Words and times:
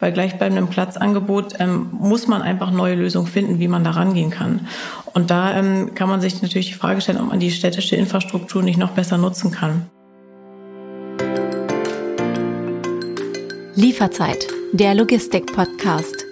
Bei 0.00 0.10
gleichbleibendem 0.10 0.68
Platzangebot 0.68 1.56
ähm, 1.58 1.88
muss 1.92 2.26
man 2.26 2.40
einfach 2.40 2.70
neue 2.70 2.94
Lösungen 2.94 3.26
finden, 3.26 3.58
wie 3.60 3.68
man 3.68 3.84
da 3.84 3.90
rangehen 3.90 4.30
kann. 4.30 4.66
Und 5.12 5.30
da 5.30 5.54
ähm, 5.54 5.94
kann 5.94 6.08
man 6.08 6.22
sich 6.22 6.40
natürlich 6.40 6.68
die 6.68 6.74
Frage 6.74 7.02
stellen, 7.02 7.20
ob 7.20 7.28
man 7.28 7.38
die 7.38 7.50
städtische 7.50 7.96
Infrastruktur 7.96 8.62
nicht 8.62 8.78
noch 8.78 8.92
besser 8.92 9.18
nutzen 9.18 9.50
kann. 9.50 9.90
Lieferzeit, 13.74 14.46
der 14.72 14.94
Logistik-Podcast. 14.94 16.24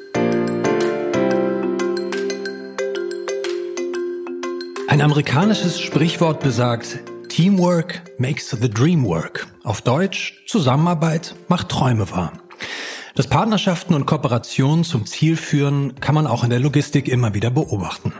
Ein 4.89 5.03
amerikanisches 5.03 5.79
Sprichwort 5.79 6.41
besagt, 6.41 7.01
Teamwork 7.29 8.01
makes 8.17 8.49
the 8.51 8.71
dream 8.71 9.05
work. 9.05 9.47
Auf 9.63 9.83
Deutsch, 9.83 10.43
Zusammenarbeit 10.47 11.35
macht 11.49 11.69
Träume 11.69 12.11
wahr. 12.11 12.33
Dass 13.19 13.27
Partnerschaften 13.27 13.95
und 13.95 14.07
Kooperationen 14.07 14.85
zum 14.85 15.05
Ziel 15.05 15.37
führen, 15.37 15.97
kann 15.99 16.15
man 16.15 16.29
auch 16.29 16.45
in 16.45 16.51
der 16.51 16.61
Logistik 16.61 17.09
immer 17.09 17.35
wieder 17.35 17.51
beobachten. 17.51 18.13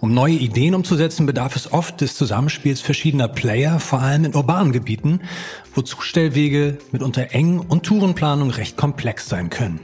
Um 0.00 0.12
neue 0.12 0.34
Ideen 0.34 0.74
umzusetzen, 0.74 1.24
bedarf 1.24 1.56
es 1.56 1.72
oft 1.72 2.02
des 2.02 2.14
Zusammenspiels 2.14 2.82
verschiedener 2.82 3.28
Player, 3.28 3.80
vor 3.80 4.02
allem 4.02 4.26
in 4.26 4.34
urbanen 4.34 4.74
Gebieten, 4.74 5.22
wo 5.74 5.80
Zustellwege 5.80 6.76
mitunter 6.92 7.28
eng 7.30 7.58
und 7.58 7.84
Tourenplanung 7.84 8.50
recht 8.50 8.76
komplex 8.76 9.30
sein 9.30 9.48
können. 9.48 9.80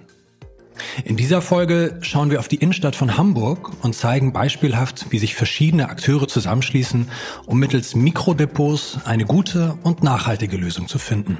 In 1.06 1.16
dieser 1.16 1.40
Folge 1.40 1.96
schauen 2.02 2.30
wir 2.30 2.38
auf 2.38 2.48
die 2.48 2.56
Innenstadt 2.56 2.96
von 2.96 3.16
Hamburg 3.16 3.72
und 3.82 3.94
zeigen 3.94 4.34
beispielhaft, 4.34 5.06
wie 5.08 5.20
sich 5.20 5.34
verschiedene 5.34 5.88
Akteure 5.88 6.28
zusammenschließen, 6.28 7.08
um 7.46 7.58
mittels 7.58 7.94
Mikrodepots 7.94 8.98
eine 9.06 9.24
gute 9.24 9.78
und 9.84 10.02
nachhaltige 10.02 10.58
Lösung 10.58 10.86
zu 10.86 10.98
finden. 10.98 11.38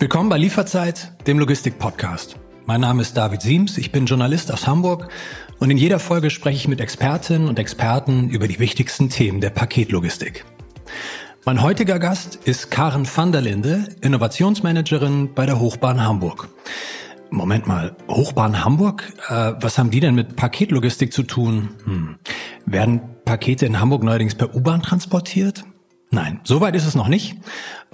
Willkommen 0.00 0.28
bei 0.28 0.38
Lieferzeit, 0.38 1.12
dem 1.28 1.38
Logistik-Podcast. 1.38 2.36
Mein 2.66 2.80
Name 2.80 3.00
ist 3.00 3.16
David 3.16 3.42
Siems, 3.42 3.78
ich 3.78 3.92
bin 3.92 4.06
Journalist 4.06 4.50
aus 4.50 4.66
Hamburg 4.66 5.08
und 5.60 5.70
in 5.70 5.76
jeder 5.76 6.00
Folge 6.00 6.30
spreche 6.30 6.56
ich 6.56 6.68
mit 6.68 6.80
Expertinnen 6.80 7.48
und 7.48 7.60
Experten 7.60 8.28
über 8.28 8.48
die 8.48 8.58
wichtigsten 8.58 9.08
Themen 9.08 9.40
der 9.40 9.50
Paketlogistik. 9.50 10.44
Mein 11.44 11.62
heutiger 11.62 12.00
Gast 12.00 12.34
ist 12.44 12.72
Karen 12.72 13.06
van 13.06 13.30
der 13.30 13.42
Linde, 13.42 13.86
Innovationsmanagerin 14.00 15.32
bei 15.32 15.46
der 15.46 15.60
Hochbahn 15.60 16.04
Hamburg. 16.04 16.48
Moment 17.30 17.68
mal, 17.68 17.96
Hochbahn 18.08 18.64
Hamburg? 18.64 19.12
Äh, 19.28 19.52
was 19.60 19.78
haben 19.78 19.90
die 19.90 20.00
denn 20.00 20.16
mit 20.16 20.34
Paketlogistik 20.34 21.12
zu 21.12 21.22
tun? 21.22 21.68
Hm. 21.84 22.16
Werden 22.66 23.00
Pakete 23.24 23.64
in 23.66 23.78
Hamburg 23.78 24.02
neuerdings 24.02 24.34
per 24.34 24.54
U-Bahn 24.56 24.82
transportiert? 24.82 25.64
Nein, 26.14 26.40
soweit 26.44 26.76
ist 26.76 26.86
es 26.86 26.94
noch 26.94 27.08
nicht. 27.08 27.36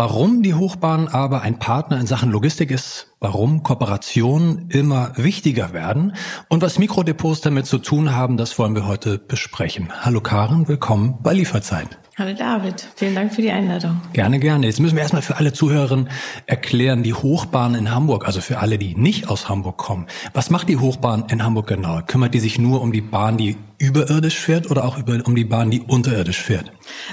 Warum 0.03 0.43
die 0.43 0.55
Hochbahn 0.55 1.09
aber 1.09 1.43
ein 1.43 1.59
Partner 1.59 2.01
in 2.01 2.07
Sachen 2.07 2.31
Logistik 2.31 2.71
ist, 2.71 3.09
warum 3.21 3.63
Kooperationen 3.63 4.71
immer 4.71 5.13
wichtiger 5.17 5.75
werden 5.75 6.15
und 6.49 6.63
was 6.63 6.79
Mikrodepots 6.79 7.43
damit 7.43 7.67
zu 7.67 7.77
tun 7.77 8.17
haben, 8.17 8.39
das 8.39 8.59
wollen 8.59 8.75
wir 8.75 8.87
heute 8.87 9.19
besprechen. 9.19 9.91
Hallo 10.01 10.23
Karen, 10.23 10.69
willkommen 10.69 11.19
bei 11.23 11.35
Lieferzeit. 11.35 11.99
Hallo 12.17 12.35
David, 12.35 12.87
vielen 12.97 13.15
Dank 13.15 13.35
für 13.35 13.41
die 13.41 13.51
Einladung. 13.51 14.01
Gerne, 14.13 14.41
gerne. 14.41 14.67
Jetzt 14.67 14.81
müssen 14.81 14.95
wir 14.95 15.03
erstmal 15.03 15.23
für 15.23 15.37
alle 15.37 15.53
Zuhörerinnen 15.53 16.09
erklären, 16.47 17.03
die 17.03 17.15
Hochbahn 17.15 17.75
in 17.75 17.95
Hamburg, 17.95 18.27
also 18.27 18.41
für 18.41 18.59
alle, 18.59 18.79
die 18.79 18.95
nicht 18.95 19.29
aus 19.29 19.49
Hamburg 19.49 19.79
kommen. 19.79 20.07
Was 20.35 20.51
macht 20.51 20.69
die 20.69 20.77
Hochbahn 20.77 21.27
in 21.31 21.45
Hamburg 21.45 21.67
genau? 21.69 22.01
Kümmert 22.07 22.35
die 22.35 22.41
sich 22.41 22.59
nur 22.59 22.83
um 22.83 22.93
die 22.93 23.01
Bahn, 23.01 23.39
die 23.39 23.57
überirdisch 23.79 24.39
fährt 24.39 24.71
oder 24.71 24.85
auch 24.85 24.99
über, 24.99 25.23
um 25.25 25.35
die 25.35 25.45
Bahn, 25.45 25.71
die 25.71 25.81
unterirdisch 25.81 26.43
fährt? 26.43 26.71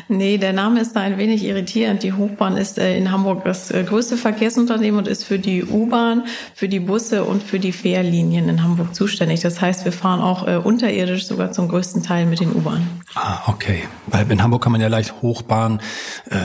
Nee, 0.10 0.38
der 0.38 0.52
Name 0.52 0.82
ist 0.82 0.94
da 0.94 1.00
ein 1.00 1.18
wenig 1.18 1.46
irritierend. 1.46 2.04
Die 2.04 2.12
Hochbahn 2.12 2.58
ist 2.58 2.77
äh, 2.78 2.98
in 2.98 3.12
Hamburg 3.12 3.44
das 3.44 3.72
äh, 3.72 3.84
größte 3.84 4.18
Verkehrsunternehmen 4.18 5.00
und 5.00 5.08
ist 5.08 5.24
für 5.24 5.40
die 5.40 5.64
U-Bahn, 5.64 6.24
für 6.54 6.68
die 6.68 6.80
Busse 6.80 7.24
und 7.24 7.44
für 7.44 7.60
die 7.60 7.72
Fährlinien 7.72 8.50
in 8.50 8.64
Hamburg 8.64 8.96
zuständig. 8.96 9.42
Das 9.42 9.62
heißt, 9.62 9.86
wir 9.86 9.92
fahren 9.92 10.22
auch 10.22 10.48
äh, 10.48 10.58
unterirdisch 10.58 11.28
sogar 11.28 11.52
zum 11.52 11.68
größten 11.68 12.04
Teil 12.04 12.26
mit 12.26 12.40
den 12.40 12.54
U-Bahnen. 12.54 13.02
Ah, 13.16 13.40
okay. 13.48 13.84
Weil 14.08 14.30
in 14.32 14.42
Hamburg 14.44 14.64
kann 14.64 14.72
man 14.72 14.82
ja 14.82 14.88
leicht 14.88 15.22
Hochbahn, 15.22 15.82
äh, 16.30 16.36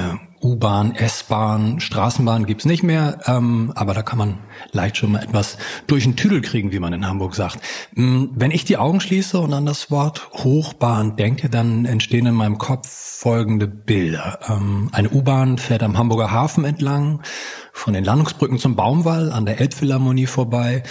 U-Bahn, 0.42 0.94
S-Bahn, 0.94 1.78
Straßenbahn 1.78 2.46
gibt's 2.46 2.64
nicht 2.64 2.82
mehr, 2.82 3.20
ähm, 3.26 3.72
aber 3.76 3.94
da 3.94 4.02
kann 4.02 4.18
man 4.18 4.38
leicht 4.72 4.96
schon 4.96 5.12
mal 5.12 5.22
etwas 5.22 5.56
durch 5.86 6.02
den 6.02 6.16
Tüdel 6.16 6.40
kriegen, 6.40 6.72
wie 6.72 6.80
man 6.80 6.92
in 6.92 7.06
Hamburg 7.06 7.34
sagt. 7.36 7.60
Ähm, 7.96 8.30
wenn 8.34 8.50
ich 8.50 8.64
die 8.64 8.76
Augen 8.76 9.00
schließe 9.00 9.38
und 9.38 9.52
an 9.52 9.66
das 9.66 9.90
Wort 9.90 10.30
Hochbahn 10.32 11.16
denke, 11.16 11.48
dann 11.48 11.84
entstehen 11.84 12.26
in 12.26 12.34
meinem 12.34 12.58
Kopf 12.58 12.88
folgende 12.88 13.68
Bilder. 13.68 14.40
Ähm, 14.48 14.88
eine 14.92 15.10
U-Bahn 15.10 15.58
fährt 15.58 15.84
am 15.84 15.96
Hamburger 15.96 16.32
Hafen 16.32 16.64
entlang, 16.64 17.22
von 17.72 17.94
den 17.94 18.04
Landungsbrücken 18.04 18.58
zum 18.58 18.74
Baumwall, 18.74 19.30
an 19.30 19.46
der 19.46 19.60
Elbphilharmonie 19.60 20.26
vorbei. 20.26 20.82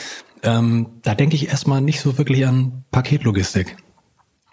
Ähm, 0.44 1.02
da 1.04 1.14
denke 1.14 1.36
ich 1.36 1.50
erstmal 1.50 1.82
nicht 1.82 2.00
so 2.00 2.18
wirklich 2.18 2.48
an 2.48 2.86
Paketlogistik. 2.92 3.76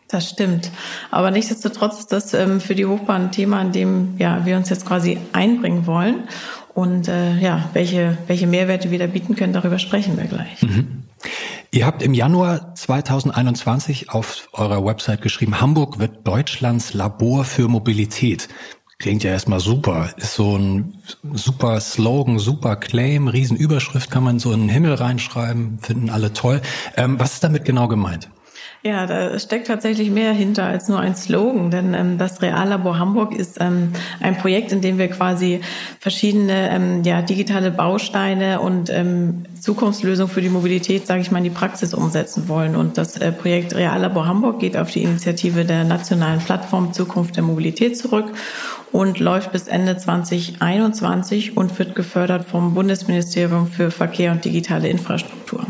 Das 0.09 0.31
stimmt. 0.31 0.71
Aber 1.11 1.31
nichtsdestotrotz 1.31 1.99
ist 1.99 2.13
das 2.13 2.33
ähm, 2.33 2.61
für 2.61 2.75
die 2.75 2.87
Hochbahn 2.87 3.25
ein 3.25 3.33
Thema, 3.33 3.61
in 3.61 3.73
dem 3.73 4.15
ja, 4.19 4.47
wir 4.47 4.57
uns 4.57 4.71
jetzt 4.71 4.87
quasi 4.87 5.19
einbringen 5.33 5.87
wollen. 5.87 6.25
Und 6.75 7.09
äh, 7.09 7.37
ja, 7.39 7.69
welche, 7.75 8.17
welche 8.27 8.47
Mehrwerte 8.47 8.91
wir 8.91 8.99
da 8.99 9.07
bieten 9.07 9.37
können, 9.37 9.53
darüber 9.53 9.79
sprechen 9.79 10.17
wir 10.17 10.25
gleich. 10.25 10.63
Mhm. 10.63 11.05
Ihr 11.71 11.85
habt 11.85 12.03
im 12.03 12.15
Januar 12.15 12.75
2021 12.75 14.11
auf 14.11 14.49
eurer 14.53 14.85
Website 14.85 15.21
geschrieben, 15.21 15.61
Hamburg 15.61 15.99
wird 15.99 16.27
Deutschlands 16.27 16.95
Labor 16.95 17.45
für 17.45 17.69
Mobilität. 17.69 18.49
Klingt 18.99 19.23
ja 19.23 19.31
erstmal 19.31 19.61
super. 19.61 20.11
Ist 20.17 20.35
so 20.35 20.57
ein 20.57 20.95
super 21.35 21.81
Slogan, 21.81 22.39
super 22.39 22.77
Claim, 22.77 23.29
Riesenüberschrift 23.29 24.11
kann 24.11 24.25
man 24.25 24.39
so 24.39 24.53
in 24.53 24.61
den 24.61 24.69
Himmel 24.69 24.95
reinschreiben, 24.95 25.79
finden 25.81 26.11
alle 26.11 26.33
toll. 26.33 26.63
Ähm, 26.97 27.21
was 27.21 27.35
ist 27.35 27.45
damit 27.45 27.65
genau 27.65 27.87
gemeint? 27.89 28.31
Ja, 28.85 29.07
da 29.07 29.37
steckt 29.41 29.67
tatsächlich 29.67 30.09
mehr 30.09 30.33
hinter 30.33 30.65
als 30.65 30.89
nur 30.89 31.01
ein 31.01 31.17
Slogan, 31.17 31.73
denn 31.73 31.95
ähm, 31.95 32.17
das 32.17 32.41
Reallabor 32.43 33.01
Hamburg 33.01 33.35
ist 33.35 33.59
ähm, 33.61 33.93
ein 34.21 34.39
Projekt, 34.39 34.71
in 34.71 34.81
dem 34.81 34.99
wir 34.99 35.09
quasi 35.09 35.61
verschiedene 35.99 36.71
ähm, 36.71 37.03
ja, 37.03 37.21
digitale 37.21 37.73
Bausteine 37.73 38.61
und 38.61 38.89
ähm, 38.89 39.47
Zukunftslösungen 39.61 40.33
für 40.33 40.43
die 40.43 40.49
Mobilität, 40.49 41.09
sage 41.09 41.23
ich 41.23 41.33
mal, 41.33 41.39
in 41.39 41.45
die 41.45 41.51
Praxis 41.51 41.93
umsetzen 41.93 42.49
wollen. 42.49 42.77
Und 42.77 42.99
das 42.99 43.17
äh, 43.17 43.33
Projekt 43.33 43.75
Reallabor 43.75 44.27
Hamburg 44.27 44.61
geht 44.61 44.77
auf 44.77 44.93
die 44.93 45.03
Initiative 45.03 45.65
der 45.65 45.83
nationalen 45.83 46.39
Plattform 46.39 46.93
Zukunft 46.93 47.35
der 47.35 47.43
Mobilität 47.43 47.99
zurück 47.99 48.27
und 48.93 49.19
läuft 49.19 49.51
bis 49.51 49.67
Ende 49.67 49.97
2021 49.97 51.57
und 51.57 51.77
wird 51.81 51.97
gefördert 51.97 52.45
vom 52.45 52.75
Bundesministerium 52.75 53.67
für 53.67 53.91
Verkehr 53.91 54.31
und 54.31 54.45
digitale 54.45 54.89
Infrastruktur. 54.89 55.67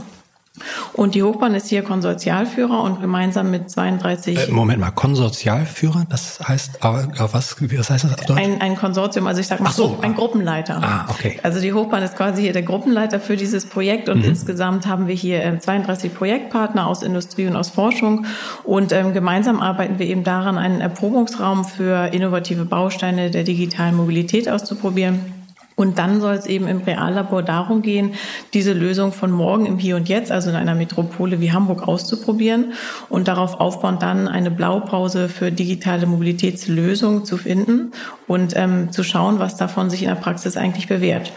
Und 0.92 1.14
die 1.14 1.22
Hochbahn 1.22 1.54
ist 1.54 1.68
hier 1.68 1.82
Konsortialführer 1.82 2.82
und 2.82 3.00
gemeinsam 3.00 3.50
mit 3.50 3.70
32. 3.70 4.48
Äh, 4.48 4.50
Moment 4.50 4.80
mal, 4.80 4.90
Konsortialführer? 4.90 6.06
Das 6.08 6.40
heißt, 6.46 6.82
aber 6.82 7.08
was, 7.32 7.56
was 7.60 7.90
heißt 7.90 8.04
das 8.04 8.14
auf 8.14 8.24
Deutsch? 8.26 8.40
Ein, 8.40 8.60
ein 8.60 8.76
Konsortium, 8.76 9.26
also 9.26 9.40
ich 9.40 9.46
sag 9.46 9.60
mal, 9.60 9.70
so, 9.70 9.98
ein 10.02 10.12
ah. 10.12 10.14
Gruppenleiter. 10.14 10.82
Ah, 10.82 11.06
okay. 11.08 11.38
Also 11.42 11.60
die 11.60 11.72
Hochbahn 11.72 12.02
ist 12.02 12.16
quasi 12.16 12.42
hier 12.42 12.52
der 12.52 12.62
Gruppenleiter 12.62 13.20
für 13.20 13.36
dieses 13.36 13.66
Projekt 13.66 14.08
und 14.08 14.18
mhm. 14.18 14.24
insgesamt 14.24 14.86
haben 14.86 15.06
wir 15.06 15.14
hier 15.14 15.58
32 15.58 16.10
ähm, 16.10 16.16
Projektpartner 16.16 16.86
aus 16.86 17.02
Industrie 17.02 17.46
und 17.46 17.56
aus 17.56 17.70
Forschung 17.70 18.26
und 18.64 18.92
ähm, 18.92 19.12
gemeinsam 19.12 19.60
arbeiten 19.60 19.98
wir 19.98 20.06
eben 20.06 20.24
daran, 20.24 20.58
einen 20.58 20.80
Erprobungsraum 20.80 21.64
für 21.64 22.08
innovative 22.12 22.64
Bausteine 22.64 23.30
der 23.30 23.44
digitalen 23.44 23.94
Mobilität 23.94 24.48
auszuprobieren. 24.48 25.37
Und 25.78 26.00
dann 26.00 26.20
soll 26.20 26.34
es 26.34 26.46
eben 26.46 26.66
im 26.66 26.78
Reallabor 26.78 27.44
darum 27.44 27.82
gehen, 27.82 28.14
diese 28.52 28.72
Lösung 28.72 29.12
von 29.12 29.30
morgen 29.30 29.64
im 29.64 29.78
Hier 29.78 29.94
und 29.94 30.08
Jetzt, 30.08 30.32
also 30.32 30.50
in 30.50 30.56
einer 30.56 30.74
Metropole 30.74 31.40
wie 31.40 31.52
Hamburg, 31.52 31.86
auszuprobieren 31.86 32.72
und 33.08 33.28
darauf 33.28 33.60
aufbauend 33.60 34.02
dann 34.02 34.26
eine 34.26 34.50
Blaupause 34.50 35.28
für 35.28 35.52
digitale 35.52 36.06
Mobilitätslösungen 36.06 37.24
zu 37.24 37.36
finden 37.36 37.92
und 38.26 38.56
ähm, 38.56 38.90
zu 38.90 39.04
schauen, 39.04 39.38
was 39.38 39.56
davon 39.56 39.88
sich 39.88 40.02
in 40.02 40.08
der 40.08 40.16
Praxis 40.16 40.56
eigentlich 40.56 40.88
bewährt. 40.88 41.30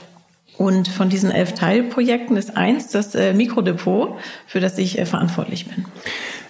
Und 0.61 0.87
von 0.87 1.09
diesen 1.09 1.31
elf 1.31 1.55
Teilprojekten 1.55 2.37
ist 2.37 2.55
eins 2.55 2.89
das 2.89 3.15
äh, 3.15 3.33
Mikrodepot, 3.33 4.19
für 4.45 4.59
das 4.59 4.77
ich 4.77 4.99
äh, 4.99 5.07
verantwortlich 5.07 5.65
bin. 5.65 5.85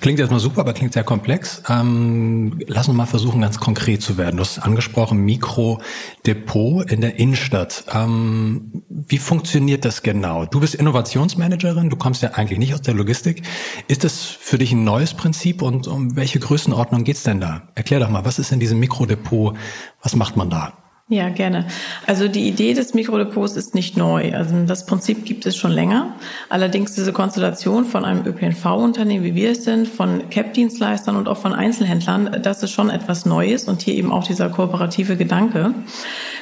Klingt 0.01 0.19
erstmal 0.19 0.41
super, 0.41 0.59
aber 0.59 0.73
klingt 0.73 0.91
sehr 0.91 1.05
komplex. 1.05 1.63
Ähm, 1.69 2.59
lass 2.67 2.89
uns 2.89 2.97
mal 2.97 3.05
versuchen, 3.05 3.39
ganz 3.39 3.61
konkret 3.61 4.01
zu 4.01 4.17
werden. 4.17 4.35
Du 4.35 4.41
hast 4.41 4.59
angesprochen, 4.59 5.19
Mikrodepot 5.19 6.91
in 6.91 6.99
der 6.99 7.19
Innenstadt. 7.19 7.85
Ähm, 7.93 8.83
wie 8.89 9.17
funktioniert 9.17 9.85
das 9.85 10.03
genau? 10.03 10.43
Du 10.43 10.59
bist 10.59 10.75
Innovationsmanagerin, 10.75 11.89
du 11.89 11.95
kommst 11.95 12.21
ja 12.21 12.31
eigentlich 12.31 12.59
nicht 12.59 12.73
aus 12.73 12.81
der 12.81 12.95
Logistik. 12.95 13.43
Ist 13.87 14.03
das 14.03 14.23
für 14.23 14.57
dich 14.57 14.73
ein 14.73 14.83
neues 14.83 15.13
Prinzip 15.13 15.61
und 15.61 15.87
um 15.87 16.17
welche 16.17 16.39
Größenordnung 16.39 17.05
geht's 17.05 17.23
denn 17.23 17.39
da? 17.39 17.69
Erklär 17.75 18.01
doch 18.01 18.09
mal, 18.09 18.25
was 18.25 18.39
ist 18.39 18.51
in 18.51 18.59
diesem 18.59 18.77
Mikrodepot? 18.81 19.55
Was 20.01 20.17
macht 20.17 20.35
man 20.35 20.49
da? 20.49 20.80
Ja, 21.11 21.27
gerne. 21.27 21.65
Also 22.07 22.29
die 22.29 22.47
Idee 22.47 22.73
des 22.73 22.93
Mikrodepots 22.93 23.57
ist 23.57 23.75
nicht 23.75 23.97
neu. 23.97 24.33
Also 24.33 24.55
das 24.65 24.85
Prinzip 24.85 25.25
gibt 25.25 25.45
es 25.45 25.57
schon 25.57 25.71
länger. 25.71 26.13
Allerdings 26.47 26.93
diese 26.93 27.11
Konstellation 27.11 27.83
von 27.83 28.05
einem 28.05 28.25
ÖPNV-Unternehmen, 28.25 29.25
wie 29.25 29.35
wir 29.35 29.51
es 29.51 29.65
sind, 29.65 29.89
von 29.89 30.29
CAP-Dienstleistern 30.29 31.17
und 31.17 31.27
auch 31.27 31.35
von 31.35 31.51
Einzelhändlern, 31.51 32.39
das 32.41 32.63
ist 32.63 32.71
schon 32.71 32.89
etwas 32.89 33.25
Neues 33.25 33.65
und 33.65 33.81
hier 33.81 33.95
eben 33.95 34.09
auch 34.09 34.23
dieser 34.25 34.47
kooperative 34.47 35.17
Gedanke. 35.17 35.73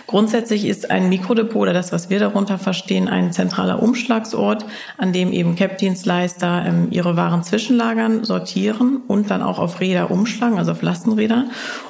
Grundsätzlich 0.05 0.65
ist 0.65 0.91
ein 0.91 1.09
Mikrodepot 1.09 1.63
oder 1.63 1.73
das, 1.73 1.91
was 1.91 2.11
wir 2.11 2.19
darunter 2.19 2.59
verstehen, 2.59 3.07
ein 3.07 3.31
zentraler 3.31 3.81
Umschlagsort, 3.81 4.65
an 4.99 5.13
dem 5.13 5.31
eben 5.31 5.55
CAP-Dienstleister 5.55 6.65
ähm, 6.67 6.89
ihre 6.91 7.15
Waren 7.15 7.41
zwischenlagern, 7.41 8.23
sortieren 8.23 9.01
und 9.07 9.31
dann 9.31 9.41
auch 9.41 9.57
auf 9.57 9.79
Räder 9.79 10.11
umschlagen, 10.11 10.59
also 10.59 10.73
auf 10.73 10.83
Lastenräder. 10.83 11.45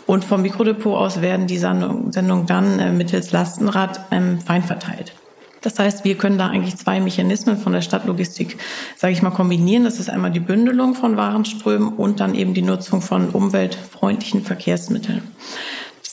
Und 0.09 0.25
vom 0.25 0.41
Mikrodepot 0.41 0.97
aus 0.97 1.21
werden 1.21 1.45
die 1.45 1.59
Sendungen 1.59 2.47
dann 2.47 2.79
äh, 2.79 2.91
mittels 2.91 3.31
Lastenrad 3.31 3.99
ähm, 4.09 4.41
fein 4.41 4.63
verteilt. 4.63 5.13
Das 5.61 5.77
heißt, 5.77 6.03
wir 6.03 6.15
können 6.15 6.39
da 6.39 6.47
eigentlich 6.47 6.77
zwei 6.77 6.99
Mechanismen 6.99 7.57
von 7.57 7.73
der 7.73 7.83
Stadtlogistik, 7.83 8.57
sage 8.95 9.13
ich 9.13 9.21
mal, 9.21 9.29
kombinieren. 9.29 9.83
Das 9.83 9.99
ist 9.99 10.09
einmal 10.09 10.31
die 10.31 10.39
Bündelung 10.39 10.95
von 10.95 11.15
Warenströmen 11.15 11.89
und 11.89 12.21
dann 12.21 12.33
eben 12.33 12.55
die 12.55 12.63
Nutzung 12.63 13.03
von 13.03 13.29
umweltfreundlichen 13.29 14.41
Verkehrsmitteln. 14.41 15.21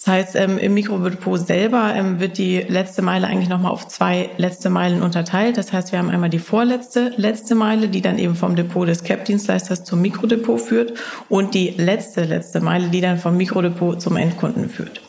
Das 0.07 0.15
heißt, 0.15 0.37
ähm, 0.37 0.59
im 0.59 0.75
Mikrodepot 0.75 1.37
selber 1.45 1.93
ähm, 1.93 2.21
wird 2.21 2.39
die 2.39 2.61
letzte 2.61 3.03
Meile 3.03 3.27
eigentlich 3.27 3.49
nochmal 3.49 3.73
auf 3.73 3.89
zwei 3.89 4.31
letzte 4.37 4.71
Meilen 4.71 5.03
unterteilt. 5.03 5.59
Das 5.59 5.73
heißt, 5.73 5.91
wir 5.91 5.99
haben 5.99 6.11
einmal 6.11 6.31
die 6.31 6.39
vorletzte 6.39 7.13
letzte 7.17 7.57
Meile, 7.57 7.89
die 7.89 8.03
dann 8.03 8.17
eben 8.17 8.37
vom 8.37 8.55
Depot 8.55 8.87
des 8.87 9.03
CAP-Dienstleisters 9.03 9.83
zum 9.83 10.01
Mikrodepot 10.03 10.61
führt 10.61 10.93
und 11.29 11.55
die 11.55 11.71
letzte 11.71 12.23
letzte 12.23 12.61
Meile, 12.61 12.87
die 12.89 13.01
dann 13.01 13.19
vom 13.19 13.37
Mikrodepot 13.37 14.01
zum 14.01 14.17
Endkunden 14.17 14.69
führt. 14.69 15.06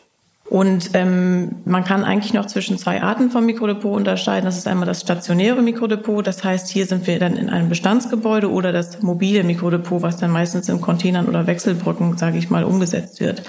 Und 0.49 0.91
ähm, 0.93 1.55
man 1.65 1.83
kann 1.83 2.05
eigentlich 2.05 2.33
noch 2.33 2.45
zwischen 2.45 2.77
zwei 2.77 3.01
Arten 3.03 3.31
vom 3.31 3.45
Mikrodepot 3.45 3.97
unterscheiden. 3.97 4.45
Das 4.45 4.57
ist 4.57 4.65
einmal 4.65 4.85
das 4.85 5.01
stationäre 5.01 5.61
Mikrodepot. 5.61 6.25
Das 6.25 6.41
heißt, 6.43 6.69
hier 6.69 6.85
sind 6.85 7.05
wir 7.05 7.19
dann 7.19 7.35
in 7.35 7.49
einem 7.49 7.67
Bestandsgebäude 7.67 8.49
oder 8.49 8.71
das 8.71 9.01
mobile 9.01 9.43
Mikrodepot, 9.43 10.01
was 10.01 10.17
dann 10.17 10.31
meistens 10.31 10.69
in 10.69 10.79
Containern 10.79 11.27
oder 11.27 11.47
Wechselbrücken, 11.47 12.17
sage 12.17 12.37
ich 12.37 12.49
mal, 12.49 12.63
umgesetzt 12.63 13.19
wird. 13.19 13.43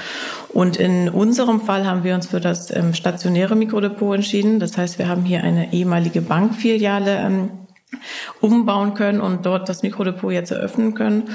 Und 0.52 0.76
in 0.76 1.08
unserem 1.08 1.60
Fall 1.60 1.86
haben 1.86 2.02
wir 2.02 2.16
uns 2.16 2.26
für 2.26 2.40
das 2.40 2.74
ähm, 2.74 2.94
stationäre 2.94 3.54
Mikrodepot 3.54 4.16
entschieden. 4.16 4.58
Das 4.58 4.76
heißt, 4.76 4.98
wir 4.98 5.08
haben 5.08 5.24
hier 5.24 5.44
eine 5.44 5.72
ehemalige 5.72 6.20
Bankfiliale 6.20 7.16
ähm, 7.18 7.50
umbauen 8.40 8.94
können 8.94 9.20
und 9.20 9.46
dort 9.46 9.68
das 9.68 9.82
Mikrodepot 9.82 10.32
jetzt 10.32 10.50
eröffnen 10.50 10.94
können. 10.94 11.30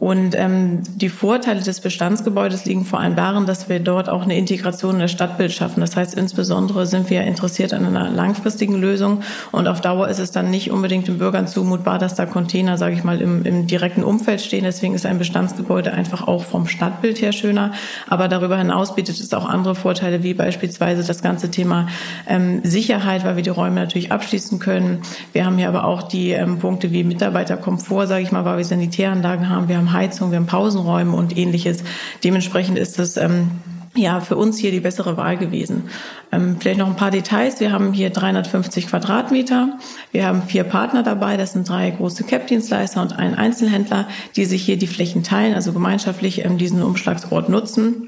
Und 0.00 0.36
ähm, 0.36 0.84
die 0.94 1.08
Vorteile 1.08 1.60
des 1.60 1.80
Bestandsgebäudes 1.80 2.64
liegen 2.66 2.84
vor 2.84 3.00
allem 3.00 3.16
darin, 3.16 3.46
dass 3.46 3.68
wir 3.68 3.80
dort 3.80 4.08
auch 4.08 4.22
eine 4.22 4.38
Integration 4.38 4.94
in 4.94 5.00
das 5.00 5.10
Stadtbild 5.10 5.50
schaffen. 5.50 5.80
Das 5.80 5.96
heißt, 5.96 6.14
insbesondere 6.14 6.86
sind 6.86 7.10
wir 7.10 7.22
interessiert 7.22 7.74
an 7.74 7.84
einer 7.84 8.08
langfristigen 8.08 8.80
Lösung 8.80 9.22
und 9.50 9.66
auf 9.66 9.80
Dauer 9.80 10.06
ist 10.06 10.20
es 10.20 10.30
dann 10.30 10.50
nicht 10.50 10.70
unbedingt 10.70 11.08
den 11.08 11.18
Bürgern 11.18 11.48
zumutbar, 11.48 11.98
dass 11.98 12.14
da 12.14 12.26
Container, 12.26 12.78
sage 12.78 12.94
ich 12.94 13.02
mal, 13.02 13.20
im, 13.20 13.42
im 13.42 13.66
direkten 13.66 14.04
Umfeld 14.04 14.40
stehen. 14.40 14.62
Deswegen 14.62 14.94
ist 14.94 15.04
ein 15.04 15.18
Bestandsgebäude 15.18 15.92
einfach 15.92 16.28
auch 16.28 16.44
vom 16.44 16.68
Stadtbild 16.68 17.20
her 17.20 17.32
schöner. 17.32 17.72
Aber 18.06 18.28
darüber 18.28 18.56
hinaus 18.56 18.94
bietet 18.94 19.18
es 19.18 19.34
auch 19.34 19.48
andere 19.48 19.74
Vorteile, 19.74 20.22
wie 20.22 20.32
beispielsweise 20.32 21.04
das 21.04 21.22
ganze 21.22 21.50
Thema 21.50 21.88
ähm, 22.28 22.60
Sicherheit, 22.62 23.24
weil 23.24 23.34
wir 23.34 23.42
die 23.42 23.50
Räume 23.50 23.74
natürlich 23.74 24.12
abschließen 24.12 24.60
können. 24.60 25.02
Wir 25.32 25.44
haben 25.44 25.58
hier 25.58 25.66
aber 25.66 25.82
auch 25.82 26.04
die 26.04 26.30
ähm, 26.30 26.60
Punkte 26.60 26.92
wie 26.92 27.02
Mitarbeiterkomfort, 27.02 28.06
sage 28.06 28.22
ich 28.22 28.30
mal, 28.30 28.44
weil 28.44 28.58
wir 28.58 28.64
Sanitäranlagen 28.64 29.48
haben. 29.48 29.66
Wir 29.66 29.76
haben 29.76 29.87
haben 29.88 29.92
Heizung, 29.92 30.30
wir 30.30 30.38
haben 30.38 30.46
Pausenräume 30.46 31.16
und 31.16 31.36
ähnliches. 31.36 31.82
Dementsprechend 32.24 32.78
ist 32.78 32.98
es 32.98 33.16
ähm, 33.16 33.50
ja 33.94 34.20
für 34.20 34.36
uns 34.36 34.58
hier 34.58 34.70
die 34.70 34.80
bessere 34.80 35.16
Wahl 35.16 35.36
gewesen. 35.36 35.84
Ähm, 36.32 36.56
vielleicht 36.58 36.78
noch 36.78 36.86
ein 36.86 36.96
paar 36.96 37.10
Details. 37.10 37.60
Wir 37.60 37.72
haben 37.72 37.92
hier 37.92 38.10
350 38.10 38.88
Quadratmeter. 38.88 39.78
Wir 40.12 40.26
haben 40.26 40.42
vier 40.42 40.64
Partner 40.64 41.02
dabei. 41.02 41.36
Das 41.36 41.52
sind 41.52 41.68
drei 41.68 41.90
große 41.90 42.24
CAP-Dienstleister 42.24 43.02
und 43.02 43.18
ein 43.18 43.34
Einzelhändler, 43.34 44.08
die 44.36 44.44
sich 44.44 44.62
hier 44.64 44.76
die 44.76 44.86
Flächen 44.86 45.22
teilen, 45.22 45.54
also 45.54 45.72
gemeinschaftlich 45.72 46.44
ähm, 46.44 46.58
diesen 46.58 46.82
Umschlagsort 46.82 47.48
nutzen. 47.48 48.07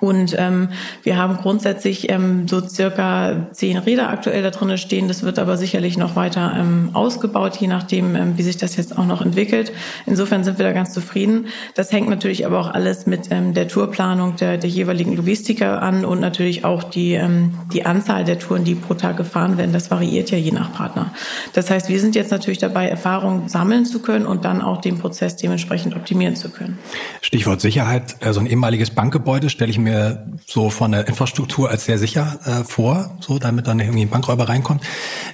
Und 0.00 0.34
ähm, 0.38 0.68
wir 1.02 1.18
haben 1.18 1.36
grundsätzlich 1.36 2.10
ähm, 2.10 2.48
so 2.48 2.66
circa 2.66 3.48
zehn 3.52 3.76
Räder 3.76 4.08
aktuell 4.08 4.42
da 4.42 4.50
drinnen 4.50 4.78
stehen. 4.78 5.08
Das 5.08 5.22
wird 5.22 5.38
aber 5.38 5.58
sicherlich 5.58 5.98
noch 5.98 6.16
weiter 6.16 6.54
ähm, 6.58 6.90
ausgebaut, 6.94 7.56
je 7.56 7.68
nachdem, 7.68 8.16
ähm, 8.16 8.38
wie 8.38 8.42
sich 8.42 8.56
das 8.56 8.76
jetzt 8.76 8.96
auch 8.96 9.04
noch 9.06 9.20
entwickelt. 9.20 9.72
Insofern 10.06 10.42
sind 10.42 10.58
wir 10.58 10.64
da 10.64 10.72
ganz 10.72 10.92
zufrieden. 10.92 11.46
Das 11.74 11.92
hängt 11.92 12.08
natürlich 12.08 12.46
aber 12.46 12.60
auch 12.60 12.72
alles 12.72 13.06
mit 13.06 13.28
ähm, 13.30 13.52
der 13.52 13.68
Tourplanung 13.68 14.36
der, 14.36 14.56
der 14.56 14.70
jeweiligen 14.70 15.16
Logistiker 15.16 15.82
an 15.82 16.06
und 16.06 16.20
natürlich 16.20 16.64
auch 16.64 16.82
die, 16.82 17.12
ähm, 17.12 17.54
die 17.72 17.84
Anzahl 17.84 18.24
der 18.24 18.38
Touren, 18.38 18.64
die 18.64 18.74
pro 18.74 18.94
Tag 18.94 19.18
gefahren 19.18 19.58
werden. 19.58 19.72
Das 19.72 19.90
variiert 19.90 20.30
ja 20.30 20.38
je 20.38 20.52
nach 20.52 20.72
Partner. 20.72 21.12
Das 21.52 21.70
heißt, 21.70 21.90
wir 21.90 22.00
sind 22.00 22.14
jetzt 22.14 22.30
natürlich 22.30 22.58
dabei, 22.58 22.88
Erfahrungen 22.88 23.48
sammeln 23.48 23.84
zu 23.84 24.00
können 24.00 24.24
und 24.24 24.46
dann 24.46 24.62
auch 24.62 24.80
den 24.80 24.98
Prozess 24.98 25.36
dementsprechend 25.36 25.94
optimieren 25.94 26.36
zu 26.36 26.48
können. 26.48 26.78
Stichwort 27.20 27.60
Sicherheit. 27.60 28.10
So 28.20 28.26
also 28.26 28.40
ein 28.40 28.46
ehemaliges 28.46 28.90
Bankgebäude 28.90 29.50
stelle 29.50 29.70
ich 29.70 29.73
mir 29.78 30.26
so 30.46 30.70
von 30.70 30.92
der 30.92 31.06
Infrastruktur 31.08 31.70
als 31.70 31.84
sehr 31.84 31.98
sicher 31.98 32.38
äh, 32.44 32.64
vor, 32.64 33.16
so 33.20 33.38
damit 33.38 33.66
dann 33.66 33.80
irgendwie 33.80 34.02
ein 34.02 34.10
Bankräuber 34.10 34.48
reinkommt 34.48 34.82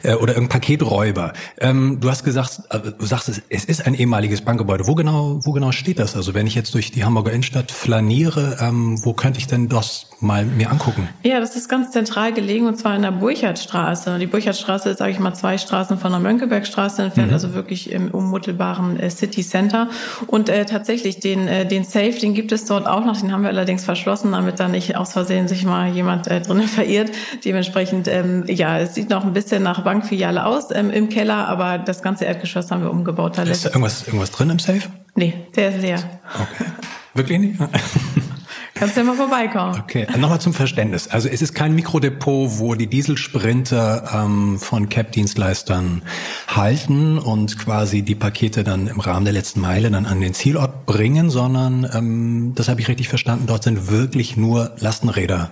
äh, 0.02 0.14
oder 0.14 0.34
irgendein 0.34 0.60
Paketräuber. 0.60 1.32
Ähm, 1.58 1.98
du 2.00 2.10
hast 2.10 2.24
gesagt, 2.24 2.62
äh, 2.70 2.78
du 2.98 3.06
sagst 3.06 3.28
es, 3.28 3.42
es 3.48 3.64
ist 3.64 3.86
ein 3.86 3.94
ehemaliges 3.94 4.42
Bankgebäude. 4.42 4.86
Wo 4.86 4.94
genau, 4.94 5.40
wo 5.42 5.52
genau 5.52 5.72
steht 5.72 5.98
das? 5.98 6.16
Also 6.16 6.34
wenn 6.34 6.46
ich 6.46 6.54
jetzt 6.54 6.74
durch 6.74 6.90
die 6.90 7.04
Hamburger 7.04 7.32
Innenstadt 7.32 7.70
flaniere, 7.70 8.58
ähm, 8.60 8.98
wo 9.04 9.12
könnte 9.12 9.38
ich 9.38 9.46
denn 9.46 9.68
das 9.68 10.06
mal 10.20 10.44
mir 10.44 10.70
angucken? 10.70 11.08
Ja, 11.22 11.40
das 11.40 11.56
ist 11.56 11.68
ganz 11.68 11.92
zentral 11.92 12.32
gelegen 12.32 12.66
und 12.66 12.76
zwar 12.76 12.94
in 12.96 13.02
der 13.02 13.12
Burchardstraße. 13.12 14.18
Die 14.18 14.26
Burchardstraße 14.26 14.90
ist, 14.90 14.98
sage 14.98 15.12
ich 15.12 15.18
mal, 15.18 15.34
zwei 15.34 15.58
Straßen 15.58 15.98
von 15.98 16.10
der 16.10 16.20
Mönckebergstraße 16.20 17.02
entfernt, 17.02 17.28
mhm. 17.28 17.34
also 17.34 17.54
wirklich 17.54 17.90
im 17.90 18.10
unmittelbaren 18.10 18.98
äh, 18.98 19.10
City 19.10 19.42
Center. 19.42 19.88
Und 20.26 20.48
äh, 20.48 20.66
tatsächlich 20.66 21.20
den 21.20 21.48
äh, 21.48 21.66
den 21.66 21.84
Safe, 21.84 22.12
den 22.12 22.34
gibt 22.34 22.52
es 22.52 22.64
dort 22.64 22.86
auch 22.86 23.04
noch. 23.04 23.20
Den 23.20 23.32
haben 23.32 23.42
wir 23.42 23.48
allerdings 23.48 23.84
verschlossen 23.84 24.29
damit 24.32 24.60
da 24.60 24.68
nicht 24.68 24.96
aus 24.96 25.12
Versehen 25.12 25.48
sich 25.48 25.64
mal 25.64 25.88
jemand 25.88 26.26
äh, 26.28 26.40
drinnen 26.40 26.68
verirrt. 26.68 27.10
Dementsprechend, 27.44 28.08
ähm, 28.08 28.44
ja, 28.46 28.78
es 28.78 28.94
sieht 28.94 29.10
noch 29.10 29.24
ein 29.24 29.32
bisschen 29.32 29.62
nach 29.62 29.82
Bankfiliale 29.82 30.44
aus 30.44 30.68
ähm, 30.72 30.90
im 30.90 31.08
Keller, 31.08 31.48
aber 31.48 31.78
das 31.78 32.02
ganze 32.02 32.24
Erdgeschoss 32.24 32.70
haben 32.70 32.82
wir 32.82 32.90
umgebaut. 32.90 33.38
Da 33.38 33.42
ist 33.42 33.64
da 33.64 33.70
irgendwas, 33.70 34.06
irgendwas 34.06 34.30
drin 34.30 34.50
im 34.50 34.58
Safe? 34.58 34.82
Nee, 35.14 35.34
der 35.56 35.70
ist 35.70 35.82
leer. 35.82 35.98
Okay. 36.34 36.70
Wirklich 37.14 37.38
nicht? 37.38 37.60
Kannst 38.80 38.96
ja 38.96 39.04
mal 39.04 39.14
vorbeikommen. 39.14 39.78
Okay, 39.78 40.06
nochmal 40.16 40.40
zum 40.40 40.54
Verständnis. 40.54 41.06
Also 41.06 41.28
es 41.28 41.42
ist 41.42 41.54
kein 41.54 41.74
Mikrodepot, 41.74 42.58
wo 42.58 42.74
die 42.74 42.86
Dieselsprinter 42.86 44.10
ähm, 44.10 44.58
von 44.58 44.88
CAP-Dienstleistern 44.88 46.00
halten 46.48 47.18
und 47.18 47.58
quasi 47.58 48.00
die 48.00 48.14
Pakete 48.14 48.64
dann 48.64 48.86
im 48.86 48.98
Rahmen 48.98 49.26
der 49.26 49.34
letzten 49.34 49.60
Meile 49.60 49.90
dann 49.90 50.06
an 50.06 50.22
den 50.22 50.32
Zielort 50.32 50.86
bringen, 50.86 51.28
sondern, 51.28 51.90
ähm, 51.92 52.52
das 52.54 52.70
habe 52.70 52.80
ich 52.80 52.88
richtig 52.88 53.10
verstanden, 53.10 53.46
dort 53.46 53.64
sind 53.64 53.90
wirklich 53.90 54.38
nur 54.38 54.74
Lastenräder 54.78 55.50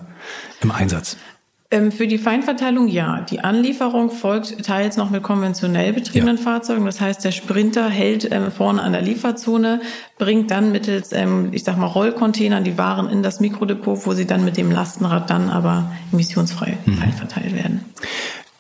im 0.62 0.70
Einsatz. 0.70 1.18
Ähm, 1.70 1.92
für 1.92 2.06
die 2.06 2.16
Feinverteilung 2.16 2.88
ja. 2.88 3.20
Die 3.20 3.40
Anlieferung 3.40 4.10
folgt 4.10 4.64
teils 4.64 4.96
noch 4.96 5.10
mit 5.10 5.22
konventionell 5.22 5.92
betriebenen 5.92 6.38
ja. 6.38 6.42
Fahrzeugen. 6.42 6.86
Das 6.86 6.98
heißt, 6.98 7.22
der 7.22 7.32
Sprinter 7.32 7.90
hält 7.90 8.26
ähm, 8.32 8.50
vorne 8.50 8.82
an 8.82 8.92
der 8.92 9.02
Lieferzone, 9.02 9.82
bringt 10.16 10.50
dann 10.50 10.72
mittels, 10.72 11.12
ähm, 11.12 11.50
ich 11.52 11.64
sag 11.64 11.76
mal, 11.76 11.86
Rollcontainern 11.86 12.64
die 12.64 12.78
Waren 12.78 13.10
in 13.10 13.22
das 13.22 13.40
Mikrodepot, 13.40 14.06
wo 14.06 14.14
sie 14.14 14.26
dann 14.26 14.46
mit 14.46 14.56
dem 14.56 14.70
Lastenrad 14.70 15.28
dann 15.28 15.50
aber 15.50 15.92
emissionsfrei 16.10 16.78
mhm. 16.86 16.96
feinverteilt 16.96 17.54
werden. 17.54 17.84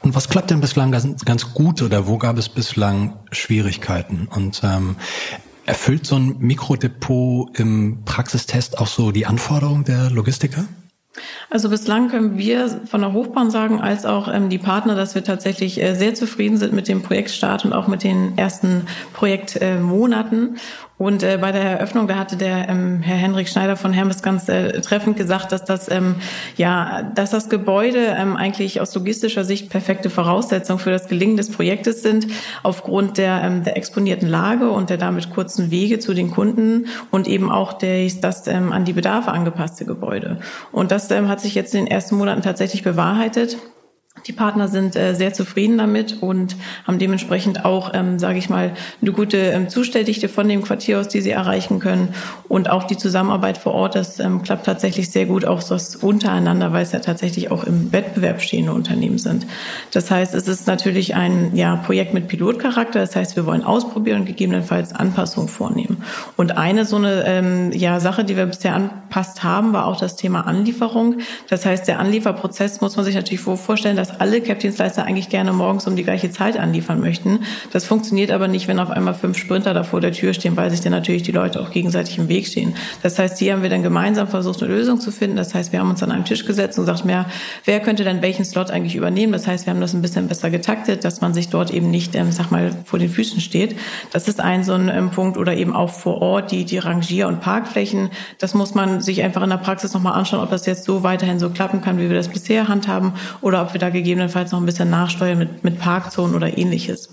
Und 0.02 0.14
was 0.14 0.28
klappt 0.28 0.50
denn 0.50 0.60
bislang 0.60 0.92
ganz, 0.92 1.24
ganz 1.24 1.54
gut 1.54 1.80
oder 1.80 2.06
wo 2.06 2.18
gab 2.18 2.36
es 2.36 2.50
bislang 2.50 3.14
Schwierigkeiten? 3.32 4.28
Und 4.30 4.60
ähm, 4.64 4.96
erfüllt 5.64 6.06
so 6.06 6.16
ein 6.16 6.36
Mikrodepot 6.40 7.58
im 7.58 8.04
Praxistest 8.04 8.78
auch 8.78 8.86
so 8.86 9.12
die 9.12 9.24
Anforderungen 9.24 9.84
der 9.84 10.10
Logistiker? 10.10 10.66
Also 11.50 11.68
bislang 11.68 12.08
können 12.08 12.38
wir 12.38 12.68
von 12.86 13.00
der 13.00 13.12
Hochbahn 13.12 13.50
sagen, 13.50 13.80
als 13.80 14.04
auch 14.04 14.32
ähm, 14.32 14.48
die 14.48 14.58
Partner, 14.58 14.94
dass 14.94 15.14
wir 15.14 15.24
tatsächlich 15.24 15.82
äh, 15.82 15.94
sehr 15.94 16.14
zufrieden 16.14 16.56
sind 16.56 16.72
mit 16.72 16.88
dem 16.88 17.02
Projektstart 17.02 17.64
und 17.64 17.72
auch 17.72 17.88
mit 17.88 18.04
den 18.04 18.36
ersten 18.36 18.86
Projektmonaten. 19.12 20.56
Und 20.98 21.22
äh, 21.22 21.38
bei 21.40 21.52
der 21.52 21.62
Eröffnung, 21.62 22.08
da 22.08 22.16
hatte 22.16 22.36
der 22.36 22.68
ähm, 22.68 23.00
Herr 23.02 23.16
Henrik 23.16 23.48
Schneider 23.48 23.76
von 23.76 23.92
Hermes 23.92 24.20
ganz 24.20 24.48
äh, 24.48 24.80
treffend 24.80 25.16
gesagt, 25.16 25.52
dass 25.52 25.64
das 25.64 25.88
ähm, 25.88 26.16
ja, 26.56 27.02
dass 27.14 27.30
das 27.30 27.48
Gebäude 27.48 28.16
ähm, 28.18 28.36
eigentlich 28.36 28.80
aus 28.80 28.92
logistischer 28.96 29.44
Sicht 29.44 29.70
perfekte 29.70 30.10
Voraussetzungen 30.10 30.80
für 30.80 30.90
das 30.90 31.06
Gelingen 31.06 31.36
des 31.36 31.50
Projektes 31.50 32.02
sind, 32.02 32.26
aufgrund 32.64 33.16
der, 33.16 33.42
ähm, 33.44 33.62
der 33.62 33.76
exponierten 33.76 34.28
Lage 34.28 34.70
und 34.70 34.90
der 34.90 34.96
damit 34.96 35.30
kurzen 35.30 35.70
Wege 35.70 36.00
zu 36.00 36.14
den 36.14 36.32
Kunden 36.32 36.86
und 37.12 37.28
eben 37.28 37.48
auch 37.48 37.74
der, 37.74 38.08
das 38.20 38.48
ähm, 38.48 38.72
an 38.72 38.84
die 38.84 38.92
Bedarfe 38.92 39.30
angepasste 39.30 39.84
Gebäude. 39.84 40.40
Und 40.72 40.90
das 40.90 41.07
ähm, 41.10 41.28
hat 41.28 41.40
sich 41.40 41.54
jetzt 41.54 41.74
in 41.74 41.84
den 41.84 41.90
ersten 41.90 42.16
Monaten 42.16 42.42
tatsächlich 42.42 42.82
bewahrheitet. 42.82 43.58
Die 44.26 44.32
Partner 44.32 44.68
sind 44.68 44.96
äh, 44.96 45.14
sehr 45.14 45.32
zufrieden 45.32 45.78
damit 45.78 46.22
und 46.22 46.56
haben 46.86 46.98
dementsprechend 46.98 47.64
auch, 47.64 47.92
ähm, 47.94 48.18
sage 48.18 48.38
ich 48.38 48.50
mal, 48.50 48.72
eine 49.00 49.12
gute 49.12 49.38
ähm, 49.38 49.68
Zustelldichte 49.68 50.28
von 50.28 50.48
dem 50.48 50.62
Quartier 50.62 51.00
aus, 51.00 51.08
die 51.08 51.20
sie 51.20 51.30
erreichen 51.30 51.78
können. 51.78 52.14
Und 52.48 52.70
auch 52.70 52.84
die 52.84 52.96
Zusammenarbeit 52.96 53.58
vor 53.58 53.74
Ort, 53.74 53.94
das 53.94 54.20
ähm, 54.20 54.42
klappt 54.42 54.66
tatsächlich 54.66 55.10
sehr 55.10 55.26
gut, 55.26 55.44
auch 55.44 55.60
so 55.60 55.76
untereinander, 56.06 56.72
weil 56.72 56.82
es 56.82 56.92
ja 56.92 56.98
tatsächlich 56.98 57.50
auch 57.50 57.64
im 57.64 57.92
Wettbewerb 57.92 58.40
stehende 58.40 58.72
Unternehmen 58.72 59.18
sind. 59.18 59.46
Das 59.92 60.10
heißt, 60.10 60.34
es 60.34 60.48
ist 60.48 60.66
natürlich 60.66 61.14
ein 61.14 61.54
ja, 61.54 61.76
Projekt 61.76 62.14
mit 62.14 62.28
Pilotcharakter. 62.28 63.00
Das 63.00 63.16
heißt, 63.16 63.36
wir 63.36 63.46
wollen 63.46 63.62
ausprobieren 63.64 64.20
und 64.20 64.26
gegebenenfalls 64.26 64.94
Anpassungen 64.94 65.48
vornehmen. 65.48 66.02
Und 66.36 66.56
eine 66.56 66.84
so 66.84 66.96
eine 66.96 67.24
ähm, 67.26 67.72
ja, 67.72 68.00
Sache, 68.00 68.24
die 68.24 68.36
wir 68.36 68.46
bisher 68.46 68.74
anpasst 68.74 69.44
haben, 69.44 69.72
war 69.72 69.86
auch 69.86 69.98
das 69.98 70.16
Thema 70.16 70.46
Anlieferung. 70.46 71.18
Das 71.48 71.64
heißt, 71.64 71.86
der 71.88 71.98
Anlieferprozess 71.98 72.80
muss 72.80 72.96
man 72.96 73.04
sich 73.04 73.14
natürlich 73.14 73.40
vorstellen, 73.40 73.96
dass 73.96 74.07
alle 74.18 74.40
Cap-Dienstleister 74.40 75.04
eigentlich 75.04 75.28
gerne 75.28 75.52
morgens 75.52 75.86
um 75.86 75.96
die 75.96 76.04
gleiche 76.04 76.30
Zeit 76.30 76.58
anliefern 76.58 77.00
möchten. 77.00 77.40
Das 77.72 77.84
funktioniert 77.84 78.30
aber 78.30 78.48
nicht, 78.48 78.68
wenn 78.68 78.78
auf 78.78 78.90
einmal 78.90 79.14
fünf 79.14 79.38
Sprinter 79.38 79.74
da 79.74 79.82
vor 79.82 80.00
der 80.00 80.12
Tür 80.12 80.34
stehen, 80.34 80.56
weil 80.56 80.70
sich 80.70 80.80
dann 80.80 80.92
natürlich 80.92 81.22
die 81.22 81.32
Leute 81.32 81.60
auch 81.60 81.70
gegenseitig 81.70 82.18
im 82.18 82.28
Weg 82.28 82.46
stehen. 82.46 82.74
Das 83.02 83.18
heißt, 83.18 83.38
hier 83.38 83.52
haben 83.52 83.62
wir 83.62 83.70
dann 83.70 83.82
gemeinsam 83.82 84.28
versucht, 84.28 84.62
eine 84.62 84.72
Lösung 84.72 85.00
zu 85.00 85.10
finden. 85.10 85.36
Das 85.36 85.54
heißt, 85.54 85.72
wir 85.72 85.80
haben 85.80 85.90
uns 85.90 86.02
an 86.02 86.12
einem 86.12 86.24
Tisch 86.24 86.44
gesetzt 86.44 86.78
und 86.78 86.86
gesagt, 86.86 87.04
mehr, 87.04 87.26
wer 87.64 87.80
könnte 87.80 88.04
dann 88.04 88.22
welchen 88.22 88.44
Slot 88.44 88.70
eigentlich 88.70 88.96
übernehmen? 88.96 89.32
Das 89.32 89.46
heißt, 89.46 89.66
wir 89.66 89.72
haben 89.72 89.80
das 89.80 89.94
ein 89.94 90.02
bisschen 90.02 90.28
besser 90.28 90.50
getaktet, 90.50 91.04
dass 91.04 91.20
man 91.20 91.34
sich 91.34 91.48
dort 91.48 91.72
eben 91.72 91.90
nicht, 91.90 92.14
ähm, 92.14 92.32
sag 92.32 92.50
mal, 92.50 92.72
vor 92.84 92.98
den 92.98 93.08
Füßen 93.08 93.40
steht. 93.40 93.76
Das 94.12 94.28
ist 94.28 94.40
ein 94.40 94.64
so 94.64 94.74
ein 94.74 94.88
ähm, 94.88 95.10
Punkt 95.10 95.36
oder 95.36 95.54
eben 95.54 95.74
auch 95.74 95.90
vor 95.90 96.22
Ort 96.22 96.52
die, 96.52 96.64
die 96.64 96.78
Rangier- 96.78 97.28
und 97.28 97.40
Parkflächen. 97.40 98.10
Das 98.38 98.54
muss 98.54 98.74
man 98.74 99.00
sich 99.00 99.22
einfach 99.22 99.42
in 99.42 99.50
der 99.50 99.56
Praxis 99.56 99.94
nochmal 99.94 100.14
anschauen, 100.14 100.42
ob 100.42 100.50
das 100.50 100.66
jetzt 100.66 100.84
so 100.84 101.02
weiterhin 101.02 101.38
so 101.38 101.50
klappen 101.50 101.80
kann, 101.80 101.98
wie 101.98 102.08
wir 102.08 102.16
das 102.16 102.28
bisher 102.28 102.68
handhaben 102.68 103.12
oder 103.40 103.62
ob 103.62 103.72
wir 103.72 103.80
da 103.80 103.90
gegebenenfalls 103.98 104.52
noch 104.52 104.60
ein 104.60 104.66
bisschen 104.66 104.90
nachsteuern 104.90 105.38
mit, 105.38 105.64
mit 105.64 105.78
Parkzonen 105.78 106.34
oder 106.34 106.56
ähnliches. 106.56 107.10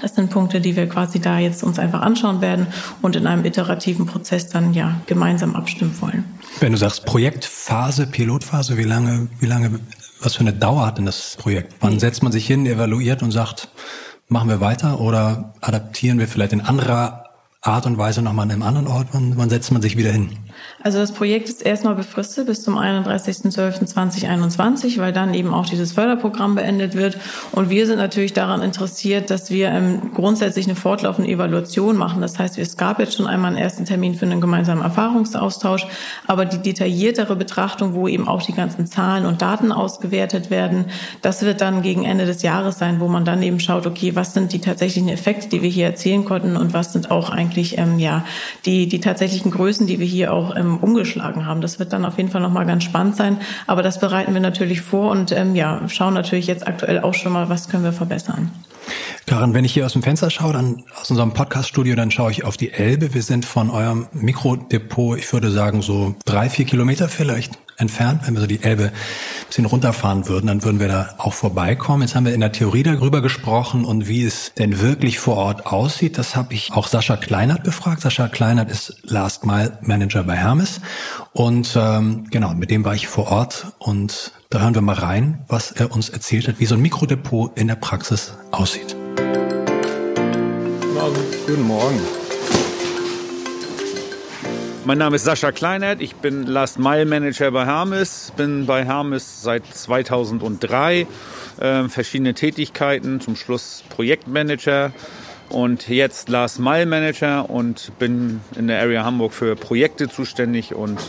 Das 0.00 0.14
sind 0.14 0.30
Punkte, 0.30 0.60
die 0.60 0.76
wir 0.76 0.88
quasi 0.88 1.20
da 1.20 1.38
jetzt 1.38 1.62
uns 1.62 1.78
einfach 1.78 2.02
anschauen 2.02 2.40
werden 2.40 2.66
und 3.02 3.16
in 3.16 3.26
einem 3.26 3.44
iterativen 3.44 4.04
Prozess 4.06 4.48
dann 4.48 4.74
ja 4.74 5.00
gemeinsam 5.06 5.54
abstimmen 5.54 5.94
wollen. 6.00 6.24
Wenn 6.60 6.72
du 6.72 6.78
sagst 6.78 7.06
Projektphase, 7.06 8.06
Pilotphase, 8.06 8.76
wie 8.76 8.84
lange, 8.84 9.28
wie 9.38 9.46
lange, 9.46 9.78
was 10.20 10.34
für 10.34 10.40
eine 10.40 10.52
Dauer 10.52 10.86
hat 10.86 10.98
denn 10.98 11.06
das 11.06 11.36
Projekt? 11.38 11.74
Wann 11.80 11.98
setzt 12.00 12.22
man 12.22 12.32
sich 12.32 12.46
hin, 12.46 12.66
evaluiert 12.66 13.22
und 13.22 13.30
sagt, 13.30 13.68
machen 14.28 14.48
wir 14.48 14.60
weiter 14.60 15.00
oder 15.00 15.54
adaptieren 15.60 16.18
wir 16.18 16.26
vielleicht 16.26 16.52
in 16.52 16.60
anderer 16.60 17.24
Art 17.62 17.86
und 17.86 17.96
Weise 17.96 18.22
nochmal 18.22 18.44
an 18.44 18.50
einem 18.50 18.62
anderen 18.62 18.88
Ort? 18.88 19.08
Wann, 19.12 19.36
wann 19.36 19.50
setzt 19.50 19.70
man 19.72 19.82
sich 19.82 19.96
wieder 19.96 20.10
hin? 20.10 20.30
Also 20.86 21.00
das 21.00 21.10
Projekt 21.10 21.48
ist 21.48 21.66
erstmal 21.66 21.96
befristet 21.96 22.46
bis 22.46 22.62
zum 22.62 22.78
31.12.2021, 22.78 25.00
weil 25.00 25.12
dann 25.12 25.34
eben 25.34 25.52
auch 25.52 25.66
dieses 25.66 25.90
Förderprogramm 25.90 26.54
beendet 26.54 26.94
wird. 26.94 27.18
Und 27.50 27.70
wir 27.70 27.88
sind 27.88 27.98
natürlich 27.98 28.34
daran 28.34 28.62
interessiert, 28.62 29.30
dass 29.30 29.50
wir 29.50 29.70
ähm, 29.70 30.12
grundsätzlich 30.14 30.66
eine 30.66 30.76
fortlaufende 30.76 31.28
Evaluation 31.28 31.96
machen. 31.96 32.20
Das 32.20 32.38
heißt, 32.38 32.56
es 32.58 32.76
gab 32.76 33.00
jetzt 33.00 33.16
schon 33.16 33.26
einmal 33.26 33.50
einen 33.50 33.60
ersten 33.60 33.84
Termin 33.84 34.14
für 34.14 34.26
einen 34.26 34.40
gemeinsamen 34.40 34.80
Erfahrungsaustausch, 34.80 35.88
aber 36.28 36.44
die 36.44 36.62
detailliertere 36.62 37.34
Betrachtung, 37.34 37.94
wo 37.94 38.06
eben 38.06 38.28
auch 38.28 38.42
die 38.42 38.52
ganzen 38.52 38.86
Zahlen 38.86 39.26
und 39.26 39.42
Daten 39.42 39.72
ausgewertet 39.72 40.50
werden, 40.50 40.84
das 41.20 41.42
wird 41.42 41.62
dann 41.62 41.82
gegen 41.82 42.04
Ende 42.04 42.26
des 42.26 42.42
Jahres 42.42 42.78
sein, 42.78 43.00
wo 43.00 43.08
man 43.08 43.24
dann 43.24 43.42
eben 43.42 43.58
schaut, 43.58 43.88
okay, 43.88 44.14
was 44.14 44.34
sind 44.34 44.52
die 44.52 44.60
tatsächlichen 44.60 45.08
Effekte, 45.08 45.48
die 45.48 45.62
wir 45.62 45.68
hier 45.68 45.86
erzielen 45.86 46.24
konnten 46.24 46.56
und 46.56 46.74
was 46.74 46.92
sind 46.92 47.10
auch 47.10 47.30
eigentlich 47.30 47.76
ähm, 47.76 47.98
ja 47.98 48.24
die 48.64 48.86
die 48.86 49.00
tatsächlichen 49.00 49.50
Größen, 49.50 49.88
die 49.88 49.98
wir 49.98 50.06
hier 50.06 50.32
auch 50.32 50.54
ähm, 50.54 50.75
umgeschlagen 50.78 51.46
haben. 51.46 51.60
Das 51.60 51.78
wird 51.78 51.92
dann 51.92 52.04
auf 52.04 52.16
jeden 52.16 52.30
Fall 52.30 52.40
nochmal 52.40 52.66
ganz 52.66 52.84
spannend 52.84 53.16
sein. 53.16 53.38
Aber 53.66 53.82
das 53.82 54.00
bereiten 54.00 54.34
wir 54.34 54.40
natürlich 54.40 54.80
vor 54.80 55.10
und 55.10 55.32
ähm, 55.32 55.54
ja, 55.54 55.80
schauen 55.88 56.14
natürlich 56.14 56.46
jetzt 56.46 56.66
aktuell 56.66 57.00
auch 57.00 57.14
schon 57.14 57.32
mal, 57.32 57.48
was 57.48 57.68
können 57.68 57.84
wir 57.84 57.92
verbessern. 57.92 58.50
Karin, 59.26 59.54
wenn 59.54 59.64
ich 59.64 59.74
hier 59.74 59.84
aus 59.84 59.92
dem 59.92 60.04
Fenster 60.04 60.30
schaue, 60.30 60.52
dann 60.52 60.84
aus 61.00 61.10
unserem 61.10 61.32
Podcaststudio, 61.32 61.96
dann 61.96 62.12
schaue 62.12 62.30
ich 62.30 62.44
auf 62.44 62.56
die 62.56 62.72
Elbe. 62.72 63.12
Wir 63.12 63.22
sind 63.22 63.44
von 63.44 63.70
eurem 63.70 64.06
Mikrodepot, 64.12 65.18
ich 65.18 65.32
würde 65.32 65.50
sagen, 65.50 65.82
so 65.82 66.14
drei, 66.24 66.48
vier 66.48 66.64
Kilometer 66.64 67.08
vielleicht 67.08 67.58
entfernt. 67.76 68.22
Wenn 68.24 68.34
wir 68.34 68.40
so 68.40 68.46
die 68.46 68.62
Elbe 68.62 68.84
ein 68.84 68.92
bisschen 69.48 69.66
runterfahren 69.66 70.28
würden, 70.28 70.46
dann 70.46 70.62
würden 70.62 70.78
wir 70.78 70.86
da 70.86 71.14
auch 71.18 71.32
vorbeikommen. 71.32 72.02
Jetzt 72.02 72.14
haben 72.14 72.24
wir 72.24 72.34
in 72.34 72.40
der 72.40 72.52
Theorie 72.52 72.84
darüber 72.84 73.20
gesprochen 73.20 73.84
und 73.84 74.06
wie 74.06 74.24
es 74.24 74.52
denn 74.54 74.80
wirklich 74.80 75.18
vor 75.18 75.36
Ort 75.36 75.66
aussieht. 75.66 76.18
Das 76.18 76.36
habe 76.36 76.54
ich 76.54 76.72
auch 76.72 76.86
Sascha 76.86 77.16
Kleinert 77.16 77.64
befragt. 77.64 78.02
Sascha 78.02 78.28
Kleinert 78.28 78.70
ist 78.70 78.96
Last 79.02 79.44
Mile 79.44 79.76
Manager 79.82 80.22
bei 80.22 80.36
Hermes. 80.36 80.80
Und 81.32 81.76
ähm, 81.76 82.28
genau, 82.30 82.54
mit 82.54 82.70
dem 82.70 82.84
war 82.84 82.94
ich 82.94 83.08
vor 83.08 83.26
Ort 83.26 83.72
und 83.78 84.32
da 84.50 84.60
hören 84.60 84.74
wir 84.74 84.82
mal 84.82 84.94
rein, 84.94 85.44
was 85.48 85.72
er 85.72 85.92
uns 85.92 86.08
erzählt 86.10 86.46
hat, 86.46 86.60
wie 86.60 86.66
so 86.66 86.76
ein 86.76 86.80
Mikrodepot 86.80 87.58
in 87.58 87.66
der 87.66 87.74
Praxis 87.74 88.34
aussieht. 88.52 88.96
Morgen. 91.56 91.56
Guten 91.56 91.68
Morgen. 91.68 92.00
Mein 94.84 94.98
Name 94.98 95.16
ist 95.16 95.24
Sascha 95.24 95.52
Kleinert, 95.52 96.02
ich 96.02 96.14
bin 96.16 96.44
Last 96.46 96.78
Mile 96.78 97.06
Manager 97.06 97.50
bei 97.50 97.64
Hermes, 97.64 98.32
bin 98.36 98.66
bei 98.66 98.84
Hermes 98.84 99.42
seit 99.42 99.66
2003, 99.66 101.06
äh, 101.58 101.88
verschiedene 101.88 102.34
Tätigkeiten, 102.34 103.20
zum 103.20 103.36
Schluss 103.36 103.82
Projektmanager 103.88 104.92
und 105.48 105.88
jetzt 105.88 106.28
Last 106.28 106.60
Mile 106.60 106.86
Manager 106.86 107.48
und 107.48 107.90
bin 107.98 108.42
in 108.56 108.68
der 108.68 108.80
Area 108.80 109.04
Hamburg 109.04 109.32
für 109.32 109.56
Projekte 109.56 110.08
zuständig 110.08 110.74
und 110.74 111.00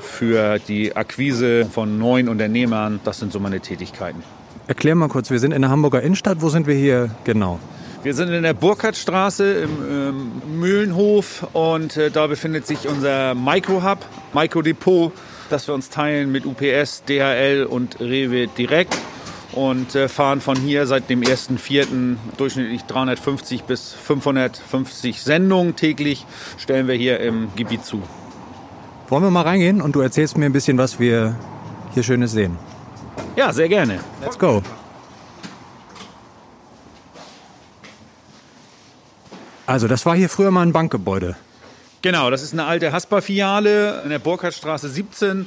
für 0.00 0.58
die 0.60 0.96
Akquise 0.96 1.66
von 1.66 1.98
neuen 1.98 2.28
Unternehmern. 2.28 3.00
Das 3.04 3.18
sind 3.18 3.32
so 3.32 3.40
meine 3.40 3.60
Tätigkeiten. 3.60 4.22
Erklär 4.68 4.94
mal 4.94 5.08
kurz, 5.08 5.30
wir 5.30 5.38
sind 5.38 5.52
in 5.52 5.62
der 5.62 5.70
Hamburger 5.70 6.02
Innenstadt. 6.02 6.40
Wo 6.40 6.48
sind 6.50 6.66
wir 6.66 6.76
hier 6.76 7.10
genau? 7.24 7.58
Wir 8.04 8.14
sind 8.14 8.32
in 8.32 8.44
der 8.44 8.54
Burkhardtstraße 8.54 9.54
im 9.54 9.70
ähm, 9.90 10.60
Mühlenhof 10.60 11.48
und 11.52 11.96
äh, 11.96 12.12
da 12.12 12.28
befindet 12.28 12.64
sich 12.64 12.86
unser 12.88 13.34
Micro-Hub, 13.34 13.98
Micro-Depot, 14.34 15.12
das 15.50 15.66
wir 15.66 15.74
uns 15.74 15.90
teilen 15.90 16.30
mit 16.30 16.46
UPS, 16.46 17.02
DHL 17.08 17.66
und 17.68 17.98
Rewe 17.98 18.46
direkt 18.46 18.96
und 19.52 19.96
äh, 19.96 20.08
fahren 20.08 20.40
von 20.40 20.56
hier 20.56 20.86
seit 20.86 21.10
dem 21.10 21.22
1.4. 21.22 22.16
durchschnittlich 22.36 22.84
350 22.84 23.64
bis 23.64 23.92
550 23.94 25.20
Sendungen 25.20 25.74
täglich 25.74 26.24
stellen 26.56 26.86
wir 26.86 26.94
hier 26.94 27.18
im 27.18 27.48
Gebiet 27.56 27.84
zu. 27.84 28.00
Wollen 29.08 29.24
wir 29.24 29.30
mal 29.30 29.42
reingehen 29.42 29.80
und 29.80 29.96
du 29.96 30.00
erzählst 30.00 30.38
mir 30.38 30.46
ein 30.46 30.52
bisschen, 30.52 30.78
was 30.78 31.00
wir 31.00 31.34
hier 31.94 32.04
Schönes 32.04 32.30
sehen? 32.30 32.58
Ja, 33.34 33.52
sehr 33.52 33.68
gerne. 33.68 33.98
Let's 34.22 34.38
go. 34.38 34.62
Also, 39.68 39.86
das 39.86 40.06
war 40.06 40.16
hier 40.16 40.30
früher 40.30 40.50
mal 40.50 40.62
ein 40.62 40.72
Bankgebäude. 40.72 41.36
Genau, 42.00 42.30
das 42.30 42.42
ist 42.42 42.54
eine 42.54 42.64
alte 42.64 42.90
Haspa-Filiale 42.90 44.00
in 44.02 44.08
der 44.08 44.18
Burkhardtstraße 44.18 44.88
17 44.88 45.46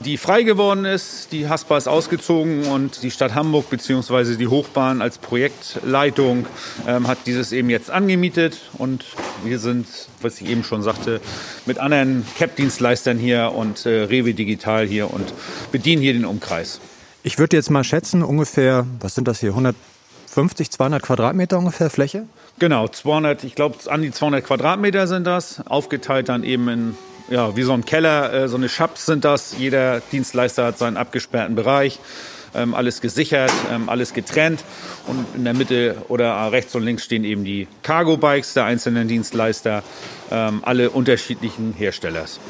die 0.00 0.18
frei 0.18 0.42
geworden 0.42 0.84
ist. 0.84 1.32
Die 1.32 1.48
Haspa 1.48 1.78
ist 1.78 1.88
ausgezogen 1.88 2.66
und 2.66 3.02
die 3.02 3.10
Stadt 3.10 3.34
Hamburg 3.34 3.70
bzw. 3.70 4.36
die 4.36 4.46
Hochbahn 4.46 5.00
als 5.00 5.16
Projektleitung 5.16 6.44
ähm, 6.86 7.08
hat 7.08 7.18
dieses 7.24 7.50
eben 7.52 7.70
jetzt 7.70 7.90
angemietet. 7.90 8.60
Und 8.76 9.06
wir 9.42 9.58
sind, 9.58 9.86
was 10.20 10.38
ich 10.40 10.50
eben 10.50 10.64
schon 10.64 10.82
sagte, 10.82 11.22
mit 11.64 11.78
anderen 11.78 12.26
CAP-Dienstleistern 12.38 13.16
hier 13.18 13.52
und 13.54 13.86
äh, 13.86 14.02
Rewe 14.02 14.34
Digital 14.34 14.86
hier 14.86 15.10
und 15.10 15.32
bedienen 15.72 16.02
hier 16.02 16.12
den 16.12 16.26
Umkreis. 16.26 16.80
Ich 17.22 17.38
würde 17.38 17.56
jetzt 17.56 17.70
mal 17.70 17.82
schätzen, 17.82 18.22
ungefähr, 18.22 18.86
was 19.00 19.14
sind 19.14 19.26
das 19.26 19.40
hier, 19.40 19.50
150, 19.50 20.70
200 20.70 21.02
Quadratmeter 21.02 21.58
ungefähr 21.58 21.88
Fläche? 21.88 22.26
Genau, 22.58 22.88
200, 22.88 23.44
ich 23.44 23.54
glaube, 23.54 23.76
an 23.90 24.00
die 24.00 24.10
200 24.10 24.44
Quadratmeter 24.44 25.06
sind 25.06 25.26
das, 25.26 25.60
aufgeteilt 25.66 26.28
dann 26.28 26.42
eben 26.42 26.68
in 26.68 26.98
ja, 27.28 27.56
wie 27.56 27.62
so 27.62 27.72
ein 27.72 27.84
Keller, 27.84 28.32
äh, 28.32 28.48
so 28.48 28.56
eine 28.56 28.68
Schaps 28.68 29.06
sind 29.06 29.24
das. 29.24 29.56
Jeder 29.58 30.00
Dienstleister 30.12 30.66
hat 30.66 30.78
seinen 30.78 30.96
abgesperrten 30.96 31.56
Bereich. 31.56 31.98
Ähm, 32.54 32.74
alles 32.74 33.00
gesichert, 33.00 33.52
ähm, 33.70 33.88
alles 33.88 34.14
getrennt. 34.14 34.64
Und 35.06 35.26
in 35.34 35.44
der 35.44 35.52
Mitte 35.52 35.96
oder 36.08 36.50
rechts 36.52 36.74
und 36.74 36.84
links 36.84 37.04
stehen 37.04 37.24
eben 37.24 37.44
die 37.44 37.68
Cargo-Bikes 37.82 38.54
der 38.54 38.64
einzelnen 38.64 39.08
Dienstleister, 39.08 39.82
ähm, 40.30 40.60
alle 40.64 40.90
unterschiedlichen 40.90 41.74
Herstellers. 41.74 42.40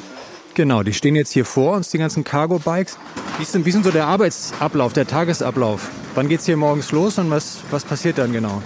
Genau, 0.55 0.83
die 0.83 0.95
stehen 0.95 1.17
jetzt 1.17 1.33
hier 1.33 1.45
vor 1.45 1.75
uns, 1.75 1.91
die 1.91 1.99
ganzen 1.99 2.23
Cargo-Bikes. 2.23 2.99
Wie 3.39 3.43
ist, 3.43 3.55
denn, 3.55 3.65
wie 3.65 3.71
ist 3.71 3.75
denn 3.75 3.85
so 3.85 3.91
der 3.91 4.07
Arbeitsablauf, 4.07 4.93
der 4.93 5.07
Tagesablauf? 5.07 5.91
Wann 6.15 6.29
geht 6.29 6.41
es 6.41 6.47
hier 6.47 6.57
morgens 6.57 6.93
los 6.93 7.19
und 7.19 7.31
was, 7.31 7.59
was 7.71 7.85
passiert 7.85 8.19
dann 8.19 8.33
genau? 8.33 8.63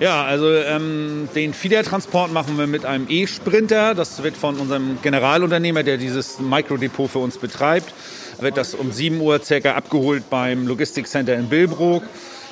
Ja, 0.00 0.24
also 0.24 0.54
ähm, 0.54 1.28
den 1.34 1.52
Fiedertransport 1.52 2.32
machen 2.32 2.56
wir 2.56 2.68
mit 2.68 2.84
einem 2.84 3.06
E-Sprinter. 3.08 3.96
Das 3.96 4.22
wird 4.22 4.36
von 4.36 4.56
unserem 4.56 4.98
Generalunternehmer, 5.02 5.82
der 5.82 5.96
dieses 5.96 6.38
Microdepot 6.38 7.10
für 7.10 7.18
uns 7.18 7.38
betreibt, 7.38 7.92
wird 8.40 8.56
das 8.56 8.74
um 8.74 8.92
7 8.92 9.20
Uhr 9.20 9.42
circa 9.42 9.74
abgeholt 9.74 10.30
beim 10.30 10.68
Logistikcenter 10.68 11.34
in 11.34 11.48
Billbrook. 11.48 12.04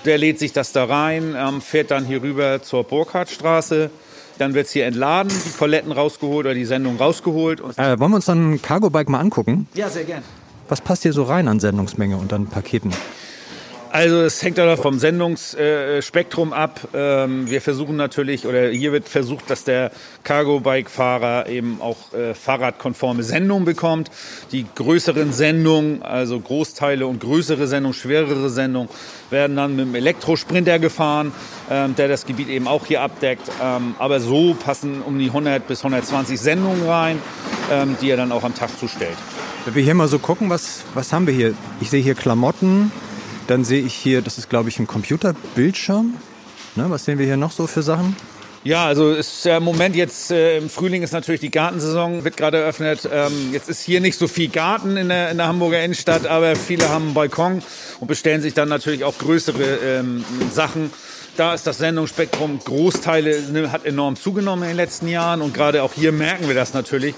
Der 0.05 0.19
lädt 0.19 0.41
sich 0.41 0.53
das 0.53 0.73
da 0.73 0.85
rein, 0.87 1.37
ähm, 1.39 1.61
fährt 1.61 1.93
dann 1.93 2.05
hier 2.05 2.21
rüber 2.21 2.63
zur 2.63 2.83
Burkhardtstraße. 2.83 3.91
Dann 4.39 4.55
wird 4.55 4.67
es 4.67 4.73
hier 4.73 4.87
entladen, 4.87 5.33
die 5.33 5.57
Paletten 5.57 5.93
rausgeholt 5.93 6.47
oder 6.47 6.55
die 6.55 6.65
Sendung 6.65 6.97
rausgeholt. 6.97 7.61
Äh, 7.77 7.99
wollen 7.99 8.11
wir 8.11 8.17
uns 8.17 8.27
dann 8.27 8.55
ein 8.55 8.63
Cargo-Bike 8.63 9.09
mal 9.09 9.21
angucken? 9.21 9.69
Ja, 9.75 9.89
sehr 9.89 10.05
gern. 10.05 10.23
Was 10.69 10.81
passt 10.81 11.05
hier 11.05 11.13
so 11.13 11.23
rein 11.23 11.47
an 11.47 11.61
Sendungsmenge 11.61 12.17
und 12.17 12.33
an 12.33 12.47
Paketen? 12.47 12.93
Also 13.97 14.21
es 14.21 14.43
hängt 14.43 14.59
aber 14.59 14.77
vom 14.77 14.99
Sendungsspektrum 14.99 16.53
ab. 16.53 16.87
Ähm, 16.93 17.49
wir 17.49 17.63
versuchen 17.63 17.97
natürlich, 17.97 18.47
oder 18.47 18.69
hier 18.69 18.93
wird 18.93 19.09
versucht, 19.09 19.49
dass 19.49 19.65
der 19.65 19.91
Cargo-Bike-Fahrer 20.23 21.49
eben 21.49 21.81
auch 21.81 22.13
äh, 22.13 22.35
fahrradkonforme 22.35 23.23
Sendungen 23.23 23.65
bekommt. 23.65 24.11
Die 24.53 24.67
größeren 24.75 25.33
Sendungen, 25.33 26.03
also 26.03 26.39
Großteile 26.39 27.07
und 27.07 27.21
größere 27.21 27.67
Sendungen, 27.67 27.95
schwerere 27.95 28.51
Sendungen, 28.51 28.91
werden 29.31 29.57
dann 29.57 29.77
mit 29.77 29.87
dem 29.87 29.95
Elektrosprinter 29.95 30.79
gefahren, 30.79 31.33
ähm, 31.71 31.97
der 31.97 32.09
das 32.09 32.27
Gebiet 32.27 32.51
eben 32.51 32.69
auch 32.69 32.85
hier 32.85 33.01
abdeckt. 33.01 33.51
Ähm, 33.63 33.95
aber 33.99 34.21
so 34.21 34.53
passen 34.63 35.01
um 35.01 35.19
die 35.19 35.29
100 35.29 35.67
bis 35.67 35.79
120 35.79 36.39
Sendungen 36.39 36.87
rein, 36.87 37.19
die 38.03 38.11
er 38.11 38.19
dann 38.19 38.31
auch 38.31 38.45
am 38.45 38.55
Tag 38.55 38.79
zustellt. 38.79 39.17
Wenn 39.65 39.75
wir 39.75 39.83
hier 39.83 39.95
mal 39.95 40.07
so 40.07 40.19
gucken, 40.19 40.51
was, 40.51 40.85
was 40.95 41.13
haben 41.13 41.27
wir 41.27 41.35
hier? 41.35 41.55
Ich 41.81 41.91
sehe 41.91 42.01
hier 42.01 42.15
Klamotten, 42.15 42.93
dann 43.47 43.65
sehe 43.65 43.83
ich 43.83 43.95
hier, 43.95 44.23
das 44.23 44.39
ist 44.39 44.49
glaube 44.49 44.69
ich 44.69 44.79
ein 44.79 44.87
Computerbildschirm. 44.87 46.15
Ne, 46.77 46.87
was 46.89 47.05
sehen 47.05 47.19
wir 47.19 47.27
hier 47.27 47.37
noch 47.37 47.53
so 47.53 47.67
für 47.67 47.83
Sachen? 47.83 48.17
Ja, 48.67 48.85
also 48.85 49.13
ist 49.13 49.47
im 49.47 49.63
Moment 49.63 49.95
jetzt 49.95 50.33
äh, 50.33 50.59
im 50.59 50.69
Frühling 50.69 51.05
ist 51.05 51.13
natürlich 51.13 51.41
die 51.41 51.53
Gartensaison, 51.53 52.25
wird 52.25 52.37
gerade 52.37 52.59
eröffnet. 52.59 53.09
Ähm, 53.11 53.53
jetzt 53.53 53.69
ist 53.69 53.81
hier 53.81 54.01
nicht 54.01 54.19
so 54.19 54.27
viel 54.27 54.49
Garten 54.49 54.97
in 54.97 55.09
der, 55.09 55.31
in 55.31 55.37
der 55.37 55.47
Hamburger 55.47 55.81
Innenstadt, 55.85 56.27
aber 56.27 56.57
viele 56.57 56.89
haben 56.89 57.05
einen 57.05 57.15
Balkon 57.15 57.63
und 58.01 58.09
bestellen 58.09 58.43
sich 58.43 58.55
dann 58.55 58.69
natürlich 58.69 59.05
auch 59.05 59.17
größere 59.19 59.63
ähm, 59.63 60.25
Sachen. 60.53 60.91
Da 61.37 61.55
ist 61.55 61.69
das 61.69 61.79
Sendungsspektrum 61.79 62.59
Großteile 62.59 63.41
ne, 63.53 63.71
hat 63.71 63.87
enorm 63.87 64.17
zugenommen 64.17 64.65
in 64.65 64.71
den 64.71 64.77
letzten 64.77 65.07
Jahren 65.07 65.43
und 65.43 65.55
gerade 65.55 65.85
auch 65.85 65.93
hier 65.95 66.11
merken 66.11 66.49
wir 66.49 66.57
das 66.57 66.75
natürlich, 66.75 67.15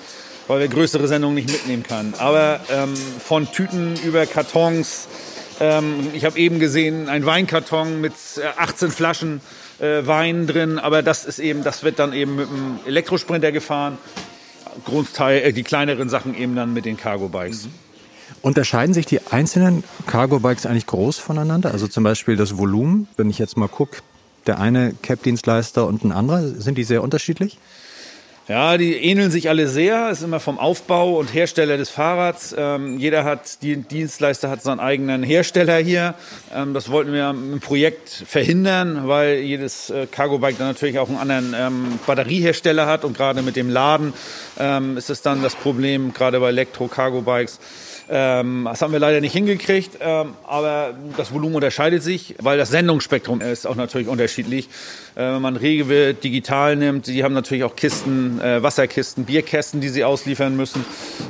weil 0.48 0.60
wir 0.60 0.68
größere 0.68 1.08
Sendungen 1.08 1.36
nicht 1.36 1.50
mitnehmen 1.50 1.82
können. 1.82 2.12
Aber 2.18 2.60
ähm, 2.70 2.92
von 2.94 3.50
Tüten 3.50 3.94
über 4.04 4.26
Kartons, 4.26 5.08
ähm, 5.60 6.08
ich 6.14 6.24
habe 6.24 6.38
eben 6.38 6.58
gesehen, 6.58 7.08
ein 7.08 7.26
Weinkarton 7.26 8.00
mit 8.00 8.12
18 8.56 8.88
äh, 8.88 8.90
Flaschen 8.90 9.40
äh, 9.78 10.06
Wein 10.06 10.46
drin, 10.46 10.78
aber 10.78 11.02
das 11.02 11.24
ist 11.24 11.38
eben, 11.38 11.64
das 11.64 11.82
wird 11.82 11.98
dann 11.98 12.12
eben 12.12 12.36
mit 12.36 12.48
dem 12.48 12.80
Elektrosprinter 12.86 13.52
gefahren. 13.52 13.98
Großteil, 14.84 15.42
äh, 15.42 15.52
die 15.52 15.62
kleineren 15.62 16.08
Sachen 16.08 16.36
eben 16.36 16.54
dann 16.54 16.72
mit 16.72 16.84
den 16.84 16.96
Cargo-Bikes. 16.96 17.66
Mhm. 17.66 17.70
Unterscheiden 18.42 18.94
sich 18.94 19.06
die 19.06 19.20
einzelnen 19.30 19.84
Cargo-Bikes 20.06 20.66
eigentlich 20.66 20.86
groß 20.86 21.18
voneinander? 21.18 21.72
Also 21.72 21.88
zum 21.88 22.04
Beispiel 22.04 22.36
das 22.36 22.58
Volumen, 22.58 23.08
wenn 23.16 23.30
ich 23.30 23.38
jetzt 23.38 23.56
mal 23.56 23.68
gucke, 23.68 23.98
der 24.46 24.60
eine 24.60 24.94
Cap-Dienstleister 25.02 25.86
und 25.86 26.04
ein 26.04 26.12
anderer, 26.12 26.42
sind 26.42 26.78
die 26.78 26.84
sehr 26.84 27.02
unterschiedlich? 27.02 27.58
Ja, 28.48 28.78
die 28.78 28.94
ähneln 28.94 29.30
sich 29.30 29.50
alle 29.50 29.68
sehr. 29.68 30.08
Ist 30.08 30.22
immer 30.22 30.40
vom 30.40 30.58
Aufbau 30.58 31.18
und 31.18 31.34
Hersteller 31.34 31.76
des 31.76 31.90
Fahrrads. 31.90 32.54
Ähm, 32.56 32.98
jeder 32.98 33.24
hat, 33.24 33.60
die 33.60 33.76
Dienstleister 33.76 34.48
hat 34.48 34.62
seinen 34.62 34.80
eigenen 34.80 35.22
Hersteller 35.22 35.76
hier. 35.76 36.14
Ähm, 36.54 36.72
das 36.72 36.90
wollten 36.90 37.12
wir 37.12 37.28
im 37.28 37.60
Projekt 37.60 38.08
verhindern, 38.08 39.06
weil 39.06 39.40
jedes 39.40 39.90
äh, 39.90 40.06
Cargo-Bike 40.06 40.56
dann 40.56 40.68
natürlich 40.68 40.98
auch 40.98 41.10
einen 41.10 41.18
anderen 41.18 41.54
ähm, 41.54 41.98
Batteriehersteller 42.06 42.86
hat. 42.86 43.04
Und 43.04 43.18
gerade 43.18 43.42
mit 43.42 43.54
dem 43.54 43.68
Laden 43.68 44.14
ähm, 44.58 44.96
ist 44.96 45.10
es 45.10 45.20
dann 45.20 45.42
das 45.42 45.54
Problem, 45.54 46.14
gerade 46.14 46.40
bei 46.40 46.48
Elektro-Cargo-Bikes 46.48 47.58
ähm, 48.10 48.64
das 48.64 48.80
haben 48.80 48.92
wir 48.92 49.00
leider 49.00 49.20
nicht 49.20 49.32
hingekriegt, 49.32 49.98
ähm, 50.00 50.34
aber 50.46 50.94
das 51.16 51.32
Volumen 51.32 51.56
unterscheidet 51.56 52.02
sich, 52.02 52.34
weil 52.40 52.56
das 52.56 52.70
Sendungsspektrum 52.70 53.40
ist 53.40 53.66
auch 53.66 53.76
natürlich 53.76 54.08
unterschiedlich. 54.08 54.68
Äh, 55.14 55.34
wenn 55.34 55.42
man 55.42 55.56
Rewe 55.56 56.14
digital 56.14 56.76
nimmt, 56.76 57.06
die 57.06 57.22
haben 57.22 57.34
natürlich 57.34 57.64
auch 57.64 57.76
Kisten, 57.76 58.40
äh, 58.40 58.62
Wasserkisten, 58.62 59.24
Bierkästen, 59.24 59.80
die 59.80 59.88
sie 59.88 60.04
ausliefern 60.04 60.56
müssen. 60.56 60.84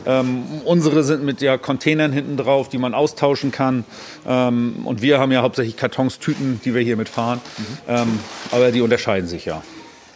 Ähm, 0.06 0.44
unsere 0.64 1.02
sind 1.02 1.24
mit 1.24 1.40
ja, 1.40 1.58
Containern 1.58 2.12
hinten 2.12 2.36
drauf, 2.36 2.68
die 2.68 2.78
man 2.78 2.94
austauschen 2.94 3.50
kann. 3.50 3.84
Ähm, 4.26 4.82
und 4.84 5.02
wir 5.02 5.18
haben 5.18 5.32
ja 5.32 5.42
hauptsächlich 5.42 5.76
Kartons, 5.76 6.20
Tüten, 6.20 6.60
die 6.64 6.74
wir 6.74 6.82
hier 6.82 6.96
mitfahren. 6.96 7.40
Mhm. 7.58 7.64
Ähm, 7.88 8.18
aber 8.52 8.70
die 8.70 8.82
unterscheiden 8.82 9.28
sich 9.28 9.46
ja. 9.46 9.62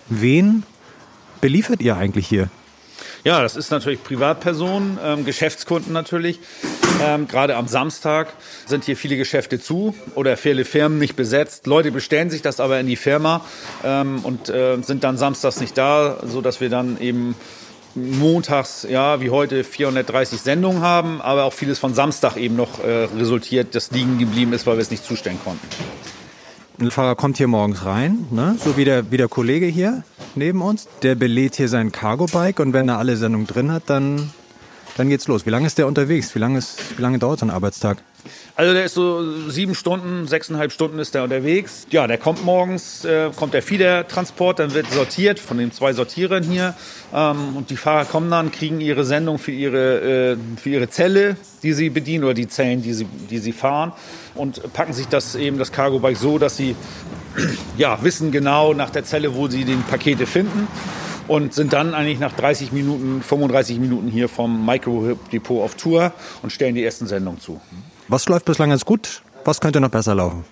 Wen 0.09 0.63
beliefert 1.41 1.81
ihr 1.81 1.97
eigentlich 1.97 2.29
hier? 2.29 2.51
Ja, 3.25 3.41
das 3.41 3.55
ist 3.55 3.71
natürlich 3.71 4.03
Privatpersonen, 4.03 4.99
ähm, 5.03 5.25
Geschäftskunden 5.25 5.93
natürlich. 5.93 6.41
Ähm, 7.01 7.29
Gerade 7.29 7.57
am 7.57 7.69
Samstag 7.69 8.33
sind 8.67 8.83
hier 8.83 8.97
viele 8.97 9.17
Geschäfte 9.17 9.61
zu 9.61 9.95
oder 10.17 10.37
viele 10.37 10.65
Firmen 10.65 10.99
nicht 10.99 11.15
besetzt. 11.15 11.69
Leute 11.69 11.93
bestellen 11.93 12.31
sich 12.31 12.43
das 12.43 12.59
aber 12.59 12.81
in 12.81 12.89
die 12.89 12.97
Firma 12.97 13.43
ähm, 13.85 14.21
und 14.25 14.49
äh, 14.49 14.77
sind 14.83 15.05
dann 15.05 15.19
samstags 15.19 15.61
nicht 15.61 15.79
da, 15.79 16.19
so 16.25 16.41
dass 16.41 16.61
wir 16.61 16.69
dann 16.69 17.01
eben 17.01 17.37
montags, 17.95 18.87
ja, 18.89 19.21
wie 19.21 19.31
heute 19.31 19.63
430 19.63 20.41
Sendungen 20.41 20.83
haben, 20.83 21.21
aber 21.21 21.45
auch 21.45 21.53
vieles 21.53 21.79
von 21.79 21.95
Samstag 21.95 22.37
eben 22.37 22.57
noch 22.57 22.83
äh, 22.83 23.05
resultiert, 23.17 23.77
das 23.77 23.93
liegen 23.93 24.19
geblieben 24.19 24.53
ist, 24.53 24.67
weil 24.67 24.79
wir 24.79 24.83
es 24.83 24.91
nicht 24.91 25.05
zustellen 25.05 25.39
konnten. 25.45 25.65
Ein 26.81 26.91
Fahrer 26.91 27.15
kommt 27.15 27.37
hier 27.37 27.47
morgens 27.47 27.85
rein, 27.85 28.27
ne? 28.31 28.57
so 28.59 28.77
wie 28.77 28.85
der, 28.85 29.13
wie 29.13 29.17
der 29.17 29.29
Kollege 29.29 29.67
hier 29.67 30.03
neben 30.37 30.63
uns. 30.63 30.89
Der 31.03 31.15
belädt 31.15 31.57
hier 31.57 31.69
sein 31.69 31.93
Cargo-Bike 31.93 32.61
und 32.61 32.73
wenn 32.73 32.89
er 32.89 32.99
alle 32.99 33.17
Sendungen 33.17 33.47
drin 33.47 33.73
hat, 33.73 33.85
dann, 33.87 34.31
dann 34.97 35.09
geht's 35.09 35.29
los. 35.29 35.47
Wie 35.47 35.51
lange 35.51 35.67
ist 35.67 35.79
der 35.79 35.87
unterwegs? 35.87 36.35
Wie 36.35 36.39
lange, 36.39 36.59
ist, 36.59 36.99
wie 36.99 37.03
lange 37.03 37.19
dauert 37.19 37.41
so 37.41 37.47
ein 37.47 37.51
Arbeitstag? 37.51 37.99
Also 38.55 38.75
der 38.75 38.85
ist 38.85 38.95
so 38.95 39.49
sieben 39.49 39.75
Stunden, 39.75 40.27
sechseinhalb 40.27 40.73
Stunden 40.73 40.99
ist 40.99 41.15
der 41.15 41.25
unterwegs. 41.25 41.87
Ja, 41.91 42.07
der 42.07 42.19
kommt 42.19 42.45
morgens, 42.45 43.05
äh, 43.05 43.31
kommt 43.35 43.55
der 43.55 43.63
Fiedertransport, 43.63 44.59
dann 44.59 44.75
wird 44.75 44.91
sortiert 44.91 45.39
von 45.39 45.59
den 45.59 45.73
zwei 45.73 45.93
Sortierern 45.93 46.43
hier. 46.43 46.75
Ähm, 47.15 47.57
und 47.57 47.71
die 47.71 47.77
Fahrer 47.77 48.05
kommen 48.05 48.31
dann, 48.31 48.53
kriegen 48.53 48.81
ihre 48.81 49.05
Sendung 49.05 49.39
für 49.39 49.53
ihre, 49.53 50.33
äh, 50.33 50.37
für 50.57 50.71
ihre 50.71 50.89
Zelle, 50.91 51.37
die 51.63 51.73
sie 51.73 51.91
bedienen 51.91 52.25
oder 52.25 52.35
die 52.35 52.49
Zellen, 52.49 52.83
die 52.83 52.93
sie, 52.93 53.07
die 53.07 53.39
sie 53.39 53.53
fahren. 53.53 53.93
Und 54.35 54.73
packen 54.73 54.93
sich 54.93 55.09
das 55.09 55.35
eben, 55.35 55.59
das 55.59 55.73
Cargo-Bike 55.73 56.17
so, 56.17 56.39
dass 56.39 56.57
sie 56.57 56.77
ja, 57.77 58.03
wissen 58.03 58.33
genau 58.33 58.75
nach 58.75 58.91
der 58.91 59.05
Zelle, 59.05 59.35
wo 59.35 59.49
sie 59.49 59.65
den 59.65 59.83
Pakete 59.83 60.27
finden 60.27 60.69
und 61.29 61.55
sind 61.55 61.73
dann 61.73 61.95
eigentlich 61.95 62.19
nach 62.19 62.33
30 62.33 62.73
Minuten, 62.73 63.23
35 63.23 63.79
Minuten 63.79 64.09
hier 64.09 64.29
vom 64.29 64.67
Micro-Depot 64.67 65.63
auf 65.63 65.75
Tour 65.77 66.13
und 66.43 66.51
stellen 66.51 66.75
die 66.75 66.85
ersten 66.85 67.07
Sendungen 67.07 67.41
zu. 67.41 67.61
Was 68.13 68.29
läuft 68.29 68.45
bislang 68.45 68.69
ganz 68.69 68.85
gut? 68.85 69.23
Was 69.47 69.59
könnte 69.59 69.81
noch 69.81 69.89
besser 69.89 70.15
laufen? 70.15 70.45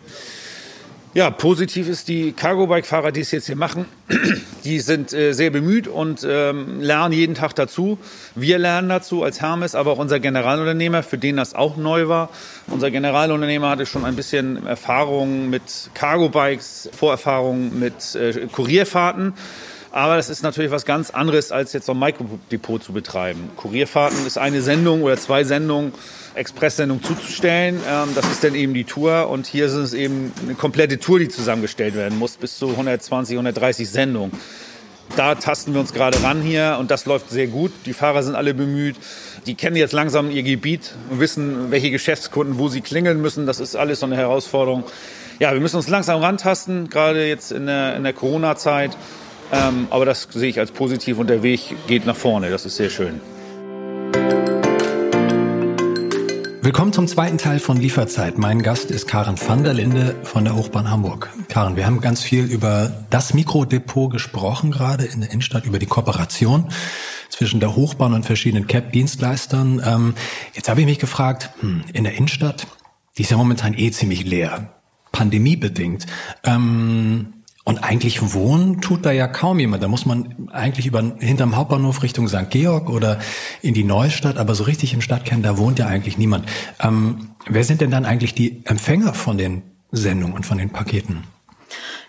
Ja, 1.13 1.29
positiv 1.29 1.91
ist, 1.91 2.09
die 2.09 2.33
Cargo-Bike-Fahrer, 2.33 3.13
die 3.13 3.21
es 3.21 3.33
jetzt 3.33 3.49
hier 3.49 3.57
machen, 3.57 3.85
die 4.65 4.81
sind 4.81 5.13
äh, 5.13 5.35
sehr 5.35 5.51
bemüht 5.51 5.87
und 5.87 6.27
ähm, 6.27 6.81
lernen 6.81 7.13
jeden 7.13 7.35
Tag 7.35 7.55
dazu. 7.55 7.99
Wir 8.35 8.59
lernen 8.59 8.89
dazu 8.89 9.23
als 9.23 9.43
Hermes, 9.43 9.75
aber 9.75 9.91
auch 9.91 9.99
unser 9.99 10.21
Generalunternehmer, 10.21 11.03
für 11.03 11.19
den 11.19 11.37
das 11.37 11.55
auch 11.55 11.77
neu 11.77 12.09
war. 12.09 12.31
Unser 12.69 12.91
Generalunternehmer 12.91 13.69
hatte 13.69 13.85
schon 13.85 14.07
ein 14.07 14.17
bisschen 14.17 14.67
Erfahrung 14.67 15.51
mit 15.51 15.91
Cargo-Bikes, 15.93 16.89
Vorerfahrung 16.97 17.79
mit 17.79 18.15
äh, 18.15 18.47
Kurierfahrten. 18.51 19.35
Aber 19.93 20.17
das 20.17 20.31
ist 20.31 20.43
natürlich 20.43 20.71
was 20.71 20.85
ganz 20.85 21.11
anderes, 21.11 21.51
als 21.51 21.73
jetzt 21.73 21.87
so 21.87 21.93
ein 21.93 21.99
Mikrodepot 21.99 22.83
zu 22.83 22.93
betreiben. 22.93 23.51
Kurierfahrten 23.57 24.25
ist 24.27 24.39
eine 24.39 24.63
Sendung 24.63 25.03
oder 25.03 25.17
zwei 25.17 25.43
Sendungen 25.43 25.93
Expresssendung 26.35 27.03
zuzustellen. 27.03 27.81
Ähm, 27.89 28.11
das 28.15 28.27
ist 28.31 28.45
dann 28.45 28.55
eben 28.55 28.73
die 28.73 28.85
Tour 28.85 29.29
und 29.29 29.47
hier 29.47 29.67
ist 29.67 29.73
es 29.73 29.93
eben 29.93 30.33
eine 30.43 30.55
komplette 30.55 30.99
Tour, 30.99 31.19
die 31.19 31.29
zusammengestellt 31.29 31.95
werden 31.95 32.19
muss, 32.19 32.37
bis 32.37 32.59
zu 32.59 32.69
120, 32.69 33.35
130 33.35 33.89
Sendungen. 33.89 34.33
Da 35.17 35.35
tasten 35.35 35.75
wir 35.75 35.81
uns 35.81 35.93
gerade 35.93 36.23
ran 36.23 36.41
hier 36.41 36.77
und 36.79 36.93
das 36.93 37.05
läuft 37.05 37.31
sehr 37.31 37.49
gut. 37.49 37.73
Die 37.85 37.93
Fahrer 37.93 38.23
sind 38.23 38.37
alle 38.37 38.55
bemüht. 38.55 38.95
Die 39.47 39.57
kennen 39.57 39.75
jetzt 39.75 39.93
langsam 39.93 40.31
ihr 40.31 40.45
Gebiet 40.45 40.95
und 41.11 41.19
wissen, 41.19 41.73
welche 41.73 41.91
Geschäftskunden, 41.91 42.59
wo 42.59 42.69
sie 42.69 42.81
klingeln 42.81 43.21
müssen. 43.21 43.45
Das 43.45 43.59
ist 43.59 43.75
alles 43.75 44.01
so 44.01 44.07
eine 44.07 44.17
Herausforderung. 44.17 44.85
Ja, 45.41 45.53
wir 45.53 45.61
müssen 45.61 45.77
uns 45.77 45.89
langsam 45.89 46.21
rantasten, 46.23 46.91
gerade 46.91 47.27
jetzt 47.27 47.51
in 47.51 47.67
der, 47.67 47.97
in 47.97 48.05
der 48.05 48.13
Corona-Zeit. 48.13 48.97
Ähm, 49.53 49.89
aber 49.91 50.05
das 50.05 50.29
sehe 50.33 50.49
ich 50.49 50.59
als 50.59 50.71
positiv 50.71 51.19
und 51.19 51.29
der 51.29 51.43
Weg 51.43 51.75
geht 51.87 52.07
nach 52.07 52.17
vorne. 52.17 52.51
Das 52.51 52.67
ist 52.67 52.77
sehr 52.77 52.91
schön. 52.91 53.21
Willkommen 56.63 56.93
zum 56.93 57.09
zweiten 57.09 57.39
Teil 57.39 57.59
von 57.59 57.79
Lieferzeit. 57.79 58.39
Mein 58.39 58.63
Gast 58.63 58.91
ist 58.91 59.09
Karen 59.09 59.37
van 59.41 59.65
der 59.65 59.75
Linde 59.75 60.15
von 60.23 60.45
der 60.45 60.55
Hochbahn 60.55 60.91
Hamburg. 60.91 61.31
Karen, 61.49 61.75
wir 61.75 61.87
haben 61.87 62.01
ganz 62.01 62.23
viel 62.23 62.45
über 62.45 62.93
das 63.11 63.35
Mikrodepot 63.35 64.13
gesprochen, 64.13 64.71
gerade 64.71 65.05
in 65.05 65.21
der 65.21 65.31
Innenstadt, 65.31 65.65
über 65.65 65.79
die 65.79 65.87
Kooperation 65.87 66.69
zwischen 67.29 67.61
der 67.61 67.75
Hochbahn 67.75 68.13
und 68.13 68.25
verschiedenen 68.25 68.67
CAP-Dienstleistern. 68.67 69.83
Ähm, 69.85 70.15
jetzt 70.55 70.69
habe 70.69 70.81
ich 70.83 70.87
mich 70.87 70.99
gefragt, 70.99 71.51
hm, 71.61 71.83
in 71.93 72.05
der 72.05 72.15
Innenstadt, 72.15 72.67
die 73.17 73.23
ist 73.23 73.31
ja 73.31 73.37
momentan 73.37 73.75
eh 73.77 73.91
ziemlich 73.91 74.25
leer, 74.25 74.69
pandemiebedingt. 75.13 76.07
Ähm, 76.45 77.40
und 77.71 77.85
eigentlich 77.85 78.35
wohnen 78.35 78.81
tut 78.81 79.07
da 79.07 79.13
ja 79.13 79.29
kaum 79.29 79.61
jemand. 79.61 79.81
Da 79.81 79.87
muss 79.87 80.05
man 80.05 80.49
eigentlich 80.51 80.87
über 80.87 81.05
hinterm 81.21 81.55
Hauptbahnhof 81.55 82.03
Richtung 82.03 82.27
St. 82.27 82.51
Georg 82.51 82.91
oder 82.91 83.21
in 83.63 83.75
die 83.75 83.85
Neustadt, 83.85 84.39
aber 84.39 84.57
so 84.57 84.65
richtig 84.65 84.93
im 84.93 85.01
Stadtkern, 85.01 85.45
da 85.45 85.57
wohnt 85.57 85.79
ja 85.79 85.87
eigentlich 85.87 86.19
niemand. 86.19 86.47
Ähm, 86.81 87.29
wer 87.47 87.63
sind 87.63 87.81
denn 87.81 87.93
dann 87.93 88.07
eigentlich 88.07 88.35
die 88.35 88.67
Empfänger 88.67 89.15
von 89.15 89.39
den 89.39 89.63
Sendungen 89.93 90.35
und 90.35 90.45
von 90.45 90.59
den 90.59 90.71
Paketen? 90.71 91.23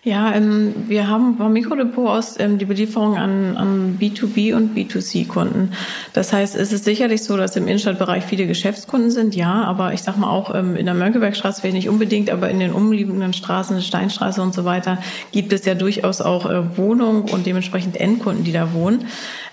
Ja, 0.03 0.33
ähm, 0.33 0.73
wir 0.87 1.07
haben 1.07 1.37
beim 1.37 1.53
Mikrodepot 1.53 2.07
aus 2.07 2.39
ähm, 2.39 2.57
die 2.57 2.65
Belieferung 2.65 3.17
an, 3.17 3.55
an 3.55 3.97
B2B 3.99 4.55
und 4.55 4.75
B2C-Kunden. 4.75 5.73
Das 6.13 6.33
heißt, 6.33 6.55
es 6.55 6.73
ist 6.73 6.85
sicherlich 6.85 7.23
so, 7.23 7.37
dass 7.37 7.55
im 7.55 7.67
Innenstadtbereich 7.67 8.23
viele 8.23 8.47
Geschäftskunden 8.47 9.11
sind, 9.11 9.35
ja, 9.35 9.63
aber 9.63 9.93
ich 9.93 10.01
sag 10.01 10.17
mal 10.17 10.31
auch 10.31 10.55
ähm, 10.55 10.75
in 10.75 10.85
der 10.85 10.95
Mönckebergstraße 10.95 11.61
vielleicht 11.61 11.75
nicht 11.75 11.89
unbedingt, 11.89 12.31
aber 12.31 12.49
in 12.49 12.59
den 12.59 12.73
umliegenden 12.73 13.33
Straßen, 13.33 13.79
Steinstraße 13.79 14.41
und 14.41 14.55
so 14.55 14.65
weiter, 14.65 14.97
gibt 15.31 15.53
es 15.53 15.65
ja 15.65 15.75
durchaus 15.75 16.19
auch 16.19 16.49
äh, 16.49 16.77
Wohnungen 16.77 17.29
und 17.29 17.45
dementsprechend 17.45 17.95
Endkunden, 17.95 18.43
die 18.43 18.53
da 18.53 18.73
wohnen. 18.73 19.05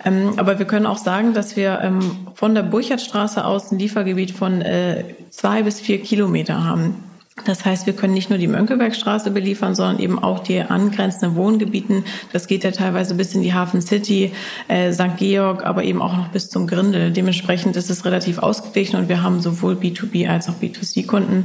Ähm, 0.04 0.33
aber 0.38 0.59
wir 0.59 0.66
können 0.66 0.87
auch 0.87 0.98
sagen, 0.98 1.35
dass 1.35 1.57
wir 1.57 1.81
ähm, 1.83 2.00
von 2.33 2.54
der 2.54 2.62
Burchardstraße 2.62 3.44
aus 3.44 3.70
ein 3.70 3.78
Liefergebiet 3.78 4.31
von 4.31 4.62
äh, 4.62 5.04
zwei 5.28 5.62
bis 5.62 5.78
vier 5.78 6.00
Kilometer 6.00 6.64
haben. 6.64 7.08
Das 7.44 7.64
heißt, 7.64 7.87
wir 7.87 7.94
können 7.94 8.14
nicht 8.14 8.31
nur 8.31 8.38
die 8.38 8.46
Mönckebergstraße 8.46 9.31
beliefern, 9.31 9.74
sondern 9.74 9.98
eben 9.98 10.18
auch 10.18 10.40
die 10.40 10.61
angrenzenden 10.61 11.37
Wohngebieten. 11.37 12.05
Das 12.33 12.46
geht 12.46 12.64
ja 12.64 12.70
teilweise 12.70 13.14
bis 13.14 13.35
in 13.35 13.42
die 13.42 13.55
Hafen 13.55 13.81
City, 13.81 14.33
äh, 14.68 14.92
St. 14.92 15.16
Georg, 15.16 15.64
aber 15.64 15.85
eben 15.85 16.03
auch 16.03 16.16
noch 16.16 16.29
bis 16.29 16.51
zum 16.51 16.66
Grindel. 16.66 17.11
Dementsprechend 17.11 17.77
ist 17.77 17.90
es 17.90 18.05
relativ 18.05 18.38
ausgeglichen 18.38 18.98
und 18.98 19.09
wir 19.09 19.22
haben 19.22 19.40
sowohl 19.40 19.74
B2B 19.74 20.29
als 20.29 20.48
auch 20.48 20.55
B2C-Kunden. 20.61 21.44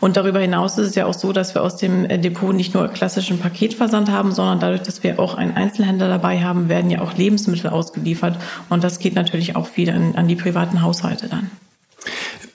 Und 0.00 0.16
darüber 0.16 0.40
hinaus 0.40 0.78
ist 0.78 0.88
es 0.88 0.94
ja 0.94 1.06
auch 1.06 1.14
so, 1.14 1.32
dass 1.32 1.54
wir 1.54 1.62
aus 1.62 1.76
dem 1.76 2.04
äh, 2.04 2.18
Depot 2.18 2.54
nicht 2.54 2.74
nur 2.74 2.88
klassischen 2.88 3.38
Paketversand 3.38 4.10
haben, 4.10 4.32
sondern 4.32 4.60
dadurch, 4.60 4.82
dass 4.82 5.02
wir 5.02 5.18
auch 5.18 5.34
einen 5.34 5.56
Einzelhändler 5.56 6.08
dabei 6.08 6.42
haben, 6.42 6.68
werden 6.68 6.90
ja 6.90 7.00
auch 7.00 7.16
Lebensmittel 7.16 7.70
ausgeliefert. 7.70 8.38
Und 8.68 8.84
das 8.84 8.98
geht 8.98 9.14
natürlich 9.14 9.56
auch 9.56 9.76
wieder 9.76 9.94
an, 9.94 10.14
an 10.14 10.28
die 10.28 10.36
privaten 10.36 10.82
Haushalte 10.82 11.28
dann. 11.28 11.50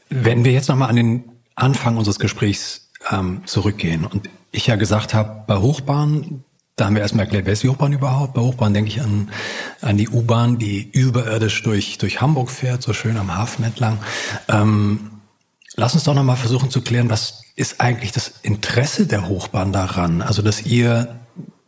Wenn 0.10 0.46
wir 0.46 0.52
jetzt 0.52 0.70
nochmal 0.70 0.90
an 0.90 0.96
den 0.96 1.24
Anfang 1.56 1.98
unseres 1.98 2.20
Gesprächs 2.20 2.90
ähm, 3.12 3.42
zurückgehen 3.46 4.06
und 4.06 4.30
ich 4.52 4.68
ja 4.68 4.76
gesagt 4.76 5.14
habe, 5.14 5.44
bei 5.48 5.58
Hochbahn, 5.58 6.44
da 6.76 6.86
haben 6.86 6.96
wir 6.96 7.02
erstmal 7.02 7.26
erklärt, 7.26 7.46
wer 7.46 7.54
ist 7.54 7.64
die 7.64 7.70
Hochbahn 7.70 7.94
überhaupt? 7.94 8.34
Bei 8.34 8.42
Hochbahn 8.42 8.74
denke 8.74 8.90
ich 8.90 9.02
an, 9.02 9.30
an 9.82 9.98
die 9.98 10.10
U-Bahn, 10.10 10.58
die 10.58 10.90
überirdisch 10.92 11.62
durch, 11.64 11.98
durch 11.98 12.22
Hamburg 12.22 12.50
fährt, 12.50 12.82
so 12.82 12.94
schön 12.94 13.18
am 13.18 13.36
Hafen 13.36 13.66
entlang. 13.66 14.00
Ähm, 14.48 15.12
lass 15.76 15.94
uns 15.94 16.04
doch 16.04 16.16
nochmal 16.16 16.38
versuchen 16.38 16.70
zu 16.70 16.82
klären, 16.82 17.10
was 17.10 17.44
ist 17.56 17.82
eigentlich 17.82 18.12
das 18.12 18.34
Interesse 18.42 19.06
der 19.06 19.28
Hochbahn 19.28 19.72
daran? 19.72 20.22
Also, 20.22 20.42
dass 20.42 20.66
ihr 20.66 21.20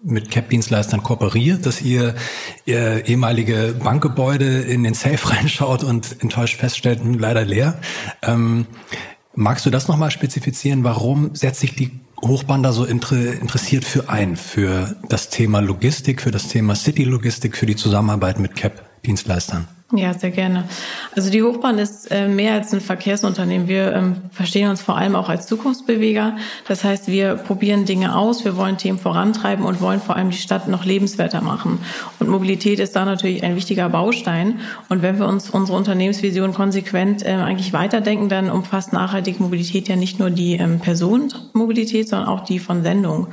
mit 0.03 0.29
CAP-Dienstleistern 0.29 1.01
kooperiert, 1.01 1.65
dass 1.65 1.81
ihr, 1.81 2.13
ihr 2.65 3.07
ehemalige 3.07 3.75
Bankgebäude 3.83 4.61
in 4.61 4.83
den 4.83 4.93
Safe 4.93 5.29
reinschaut 5.31 5.83
und 5.83 6.21
enttäuscht 6.21 6.59
feststellt, 6.59 6.99
hm, 6.99 7.17
leider 7.17 7.43
leer. 7.43 7.79
Ähm, 8.21 8.67
magst 9.35 9.65
du 9.65 9.69
das 9.69 9.87
nochmal 9.87 10.11
spezifizieren? 10.11 10.83
Warum 10.83 11.35
setzt 11.35 11.59
sich 11.59 11.75
die 11.75 11.91
Hochbahn 12.23 12.63
da 12.63 12.71
so 12.71 12.85
interessiert 12.85 13.85
für 13.85 14.09
ein, 14.09 14.35
für 14.35 14.95
das 15.09 15.29
Thema 15.29 15.59
Logistik, 15.59 16.21
für 16.21 16.31
das 16.31 16.47
Thema 16.47 16.75
City-Logistik, 16.75 17.55
für 17.55 17.65
die 17.65 17.75
Zusammenarbeit 17.75 18.39
mit 18.39 18.55
CAP-Dienstleistern? 18.55 19.67
Ja, 19.93 20.15
sehr 20.15 20.31
gerne. 20.31 20.63
Also 21.15 21.29
die 21.29 21.43
Hochbahn 21.43 21.77
ist 21.77 22.09
äh, 22.09 22.27
mehr 22.27 22.53
als 22.53 22.73
ein 22.73 22.81
Verkehrsunternehmen. 22.81 23.67
Wir 23.67 23.93
ähm, 23.93 24.15
verstehen 24.31 24.67
uns 24.71 24.81
vor 24.81 24.97
allem 24.97 25.15
auch 25.15 25.29
als 25.29 25.45
Zukunftsbeweger. 25.45 26.37
Das 26.67 26.83
heißt, 26.83 27.07
wir 27.07 27.35
probieren 27.35 27.85
Dinge 27.85 28.17
aus, 28.17 28.43
wir 28.45 28.57
wollen 28.57 28.77
Themen 28.77 28.97
vorantreiben 28.97 29.63
und 29.63 29.81
wollen 29.81 30.01
vor 30.01 30.15
allem 30.15 30.31
die 30.31 30.37
Stadt 30.37 30.67
noch 30.67 30.85
lebenswerter 30.85 31.41
machen. 31.41 31.77
Und 32.19 32.29
Mobilität 32.29 32.79
ist 32.79 32.95
da 32.95 33.05
natürlich 33.05 33.43
ein 33.43 33.55
wichtiger 33.55 33.87
Baustein. 33.89 34.59
Und 34.89 35.03
wenn 35.03 35.19
wir 35.19 35.27
uns 35.27 35.51
unsere 35.51 35.77
Unternehmensvision 35.77 36.55
konsequent 36.55 37.23
äh, 37.23 37.33
eigentlich 37.33 37.71
weiterdenken, 37.71 38.27
dann 38.27 38.49
umfasst 38.49 38.91
nachhaltige 38.91 39.43
Mobilität 39.43 39.87
ja 39.87 39.95
nicht 39.95 40.17
nur 40.17 40.31
die 40.31 40.55
ähm, 40.55 40.79
Personenmobilität, 40.79 42.09
sondern 42.09 42.27
auch 42.27 42.43
die 42.43 42.57
von 42.57 42.81
Sendung. 42.81 43.27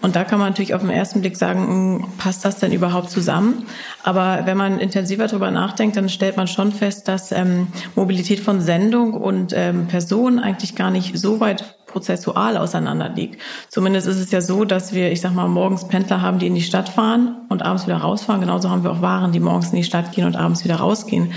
Und 0.00 0.16
da 0.16 0.24
kann 0.24 0.38
man 0.38 0.50
natürlich 0.50 0.74
auf 0.74 0.80
den 0.80 0.90
ersten 0.90 1.20
Blick 1.20 1.36
sagen, 1.36 1.66
hm, 1.66 2.04
passt 2.18 2.44
das 2.44 2.58
denn 2.58 2.72
überhaupt 2.72 3.10
zusammen? 3.10 3.66
Aber 4.02 4.42
wenn 4.44 4.56
man 4.56 4.78
intensiver 4.78 5.26
darüber 5.26 5.50
nachdenkt, 5.50 5.96
dann 5.96 6.08
stellt 6.08 6.36
man 6.36 6.46
schon 6.46 6.72
fest, 6.72 7.08
dass 7.08 7.32
ähm, 7.32 7.68
Mobilität 7.94 8.40
von 8.40 8.60
Sendung 8.60 9.14
und 9.14 9.52
ähm, 9.56 9.86
Person 9.86 10.38
eigentlich 10.38 10.74
gar 10.74 10.90
nicht 10.90 11.18
so 11.18 11.40
weit 11.40 11.76
prozessual 11.86 12.56
auseinander 12.56 13.08
liegt. 13.08 13.40
Zumindest 13.68 14.06
ist 14.06 14.18
es 14.18 14.30
ja 14.30 14.40
so, 14.40 14.64
dass 14.64 14.92
wir, 14.92 15.10
ich 15.10 15.20
sag 15.20 15.34
mal, 15.34 15.48
morgens 15.48 15.88
Pendler 15.88 16.22
haben, 16.22 16.38
die 16.38 16.46
in 16.46 16.54
die 16.54 16.62
Stadt 16.62 16.88
fahren 16.88 17.36
und 17.48 17.62
abends 17.62 17.86
wieder 17.86 17.96
rausfahren. 17.96 18.40
Genauso 18.40 18.70
haben 18.70 18.84
wir 18.84 18.92
auch 18.92 19.02
Waren, 19.02 19.32
die 19.32 19.40
morgens 19.40 19.70
in 19.70 19.76
die 19.76 19.84
Stadt 19.84 20.12
gehen 20.12 20.26
und 20.26 20.36
abends 20.36 20.64
wieder 20.64 20.76
rausgehen. 20.76 21.32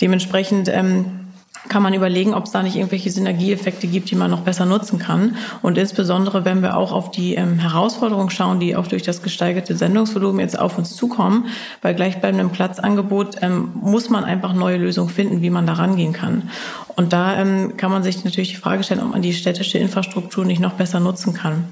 Dementsprechend 0.00 0.68
ähm, 0.68 1.23
kann 1.68 1.82
man 1.82 1.94
überlegen, 1.94 2.34
ob 2.34 2.44
es 2.44 2.50
da 2.50 2.62
nicht 2.62 2.76
irgendwelche 2.76 3.10
Synergieeffekte 3.10 3.86
gibt, 3.86 4.10
die 4.10 4.16
man 4.16 4.30
noch 4.30 4.40
besser 4.40 4.66
nutzen 4.66 4.98
kann. 4.98 5.36
Und 5.62 5.78
insbesondere, 5.78 6.44
wenn 6.44 6.62
wir 6.62 6.76
auch 6.76 6.92
auf 6.92 7.10
die 7.10 7.34
ähm, 7.34 7.58
Herausforderungen 7.58 8.30
schauen, 8.30 8.60
die 8.60 8.76
auch 8.76 8.86
durch 8.86 9.02
das 9.02 9.22
gesteigerte 9.22 9.76
Sendungsvolumen 9.76 10.40
jetzt 10.40 10.58
auf 10.58 10.76
uns 10.76 10.94
zukommen, 10.94 11.46
bei 11.80 11.94
gleichbleibendem 11.94 12.50
Platzangebot 12.50 13.36
ähm, 13.40 13.70
muss 13.74 14.10
man 14.10 14.24
einfach 14.24 14.52
neue 14.52 14.76
Lösungen 14.76 15.08
finden, 15.08 15.42
wie 15.42 15.50
man 15.50 15.66
da 15.66 15.74
rangehen 15.74 16.12
kann. 16.12 16.50
Und 16.96 17.12
da 17.12 17.36
ähm, 17.36 17.76
kann 17.76 17.90
man 17.90 18.02
sich 18.02 18.24
natürlich 18.24 18.50
die 18.50 18.56
Frage 18.56 18.84
stellen, 18.84 19.00
ob 19.00 19.12
man 19.12 19.22
die 19.22 19.32
städtische 19.32 19.78
Infrastruktur 19.78 20.44
nicht 20.44 20.60
noch 20.60 20.74
besser 20.74 21.00
nutzen 21.00 21.32
kann. 21.32 21.64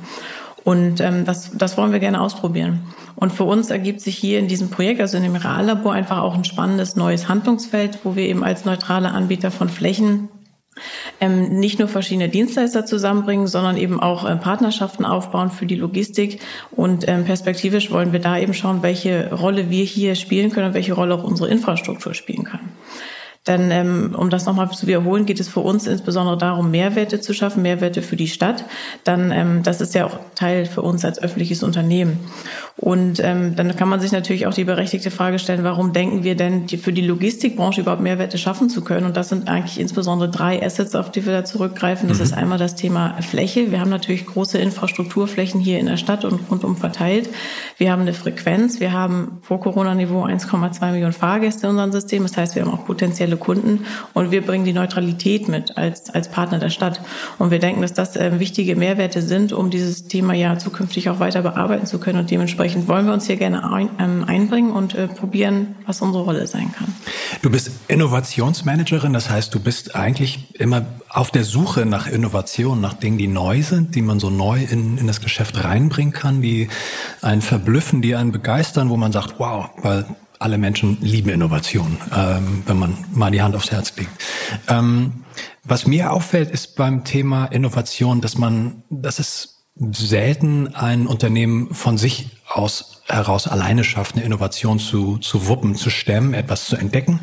Und 0.64 1.00
ähm, 1.00 1.24
das, 1.24 1.50
das 1.54 1.76
wollen 1.76 1.92
wir 1.92 1.98
gerne 1.98 2.20
ausprobieren. 2.20 2.80
Und 3.16 3.32
für 3.32 3.44
uns 3.44 3.70
ergibt 3.70 4.00
sich 4.00 4.16
hier 4.16 4.38
in 4.38 4.48
diesem 4.48 4.70
Projekt, 4.70 5.00
also 5.00 5.16
in 5.16 5.24
dem 5.24 5.34
Reallabor, 5.34 5.92
einfach 5.92 6.18
auch 6.18 6.34
ein 6.34 6.44
spannendes 6.44 6.96
neues 6.96 7.28
Handlungsfeld, 7.28 8.00
wo 8.04 8.14
wir 8.16 8.24
eben 8.24 8.44
als 8.44 8.64
neutrale 8.64 9.10
Anbieter 9.10 9.50
von 9.50 9.68
Flächen 9.68 10.28
ähm, 11.20 11.58
nicht 11.58 11.78
nur 11.78 11.88
verschiedene 11.88 12.28
Dienstleister 12.28 12.86
zusammenbringen, 12.86 13.46
sondern 13.46 13.76
eben 13.76 14.00
auch 14.00 14.24
äh, 14.24 14.36
Partnerschaften 14.36 15.04
aufbauen 15.04 15.50
für 15.50 15.66
die 15.66 15.74
Logistik. 15.74 16.40
Und 16.70 17.06
ähm, 17.08 17.24
perspektivisch 17.24 17.90
wollen 17.90 18.12
wir 18.12 18.20
da 18.20 18.38
eben 18.38 18.54
schauen, 18.54 18.82
welche 18.82 19.32
Rolle 19.34 19.68
wir 19.68 19.84
hier 19.84 20.14
spielen 20.14 20.50
können 20.50 20.68
und 20.68 20.74
welche 20.74 20.94
Rolle 20.94 21.14
auch 21.14 21.24
unsere 21.24 21.50
Infrastruktur 21.50 22.14
spielen 22.14 22.44
kann. 22.44 22.60
Denn 23.48 23.72
ähm, 23.72 24.14
um 24.16 24.30
das 24.30 24.46
nochmal 24.46 24.70
zu 24.70 24.86
wiederholen, 24.86 25.26
geht 25.26 25.40
es 25.40 25.48
für 25.48 25.60
uns 25.60 25.88
insbesondere 25.88 26.38
darum, 26.38 26.70
Mehrwerte 26.70 27.20
zu 27.20 27.34
schaffen, 27.34 27.62
Mehrwerte 27.62 28.00
für 28.00 28.14
die 28.14 28.28
Stadt. 28.28 28.64
Dann, 29.02 29.32
ähm, 29.32 29.64
das 29.64 29.80
ist 29.80 29.96
ja 29.96 30.06
auch 30.06 30.16
Teil 30.36 30.64
für 30.64 30.82
uns 30.82 31.04
als 31.04 31.20
öffentliches 31.20 31.64
Unternehmen. 31.64 32.20
Und 32.76 33.18
ähm, 33.18 33.56
dann 33.56 33.74
kann 33.74 33.88
man 33.88 34.00
sich 34.00 34.12
natürlich 34.12 34.46
auch 34.46 34.54
die 34.54 34.62
berechtigte 34.62 35.10
Frage 35.10 35.40
stellen, 35.40 35.64
warum 35.64 35.92
denken 35.92 36.22
wir 36.22 36.36
denn, 36.36 36.68
für 36.68 36.92
die 36.92 37.02
Logistikbranche 37.02 37.80
überhaupt 37.80 38.00
Mehrwerte 38.00 38.38
schaffen 38.38 38.68
zu 38.68 38.82
können? 38.82 39.06
Und 39.06 39.16
das 39.16 39.30
sind 39.30 39.48
eigentlich 39.48 39.80
insbesondere 39.80 40.30
drei 40.30 40.64
Assets, 40.64 40.94
auf 40.94 41.10
die 41.10 41.26
wir 41.26 41.32
da 41.32 41.44
zurückgreifen. 41.44 42.08
Das 42.08 42.18
mhm. 42.18 42.24
ist 42.24 42.32
einmal 42.34 42.58
das 42.58 42.76
Thema 42.76 43.20
Fläche. 43.22 43.72
Wir 43.72 43.80
haben 43.80 43.90
natürlich 43.90 44.24
große 44.24 44.58
Infrastrukturflächen 44.58 45.60
hier 45.60 45.80
in 45.80 45.86
der 45.86 45.96
Stadt 45.96 46.24
und 46.24 46.48
rundum 46.48 46.76
verteilt. 46.76 47.28
Wir 47.76 47.90
haben 47.90 48.02
eine 48.02 48.14
Frequenz. 48.14 48.78
Wir 48.78 48.92
haben 48.92 49.38
vor 49.42 49.58
Corona-Niveau 49.60 50.24
1,2 50.24 50.92
Millionen 50.92 51.12
Fahrgäste 51.12 51.66
in 51.66 51.70
unserem 51.70 51.90
System. 51.90 52.22
Das 52.22 52.36
heißt, 52.36 52.54
wir 52.54 52.62
haben 52.62 52.72
auch 52.72 52.86
potenzielle 52.86 53.31
potenzielle 53.32 53.36
Kunden 53.36 53.86
und 54.14 54.30
wir 54.30 54.42
bringen 54.42 54.64
die 54.64 54.72
Neutralität 54.72 55.48
mit 55.48 55.76
als, 55.76 56.10
als 56.10 56.30
Partner 56.30 56.58
der 56.58 56.70
Stadt. 56.70 57.00
Und 57.38 57.50
wir 57.50 57.58
denken, 57.58 57.82
dass 57.82 57.92
das 57.92 58.16
äh, 58.16 58.38
wichtige 58.38 58.76
Mehrwerte 58.76 59.22
sind, 59.22 59.52
um 59.52 59.70
dieses 59.70 60.08
Thema 60.08 60.34
ja 60.34 60.58
zukünftig 60.58 61.08
auch 61.10 61.20
weiter 61.20 61.42
bearbeiten 61.42 61.86
zu 61.86 61.98
können. 61.98 62.18
Und 62.18 62.30
dementsprechend 62.30 62.88
wollen 62.88 63.06
wir 63.06 63.12
uns 63.12 63.26
hier 63.26 63.36
gerne 63.36 63.70
ein, 63.70 63.90
ähm, 63.98 64.24
einbringen 64.26 64.70
und 64.70 64.94
äh, 64.94 65.08
probieren, 65.08 65.74
was 65.86 66.00
unsere 66.00 66.24
Rolle 66.24 66.46
sein 66.46 66.72
kann. 66.76 66.88
Du 67.42 67.50
bist 67.50 67.70
Innovationsmanagerin, 67.88 69.12
das 69.12 69.30
heißt, 69.30 69.54
du 69.54 69.60
bist 69.60 69.94
eigentlich 69.94 70.50
immer 70.54 70.84
auf 71.08 71.30
der 71.30 71.44
Suche 71.44 71.84
nach 71.84 72.06
Innovationen, 72.06 72.80
nach 72.80 72.94
Dingen, 72.94 73.18
die 73.18 73.28
neu 73.28 73.62
sind, 73.62 73.94
die 73.94 74.02
man 74.02 74.18
so 74.18 74.30
neu 74.30 74.62
in, 74.62 74.98
in 74.98 75.06
das 75.06 75.20
Geschäft 75.20 75.62
reinbringen 75.62 76.12
kann, 76.12 76.40
die 76.40 76.68
einen 77.20 77.42
verblüffen, 77.42 78.02
die 78.02 78.14
einen 78.14 78.32
begeistern, 78.32 78.88
wo 78.88 78.96
man 78.96 79.12
sagt, 79.12 79.34
wow, 79.38 79.70
weil 79.82 80.06
alle 80.42 80.58
Menschen 80.58 80.98
lieben 81.00 81.30
Innovation, 81.30 81.96
ähm, 82.14 82.62
wenn 82.66 82.78
man 82.78 83.04
mal 83.12 83.30
die 83.30 83.42
Hand 83.42 83.54
aufs 83.54 83.70
Herz 83.70 83.96
legt. 83.96 84.10
Ähm, 84.68 85.24
was 85.64 85.86
mir 85.86 86.12
auffällt, 86.12 86.50
ist 86.50 86.76
beim 86.76 87.04
Thema 87.04 87.46
Innovation, 87.46 88.20
dass 88.20 88.36
man, 88.36 88.82
dass 88.90 89.18
es 89.18 89.64
selten 89.92 90.74
ein 90.74 91.06
Unternehmen 91.06 91.72
von 91.74 91.96
sich 91.96 92.30
aus 92.48 92.91
heraus 93.08 93.46
alleine 93.46 93.84
schafft, 93.84 94.16
eine 94.16 94.24
Innovation 94.24 94.78
zu, 94.78 95.18
zu 95.18 95.46
wuppen, 95.48 95.74
zu 95.74 95.90
stemmen, 95.90 96.34
etwas 96.34 96.66
zu 96.66 96.76
entdecken, 96.76 97.20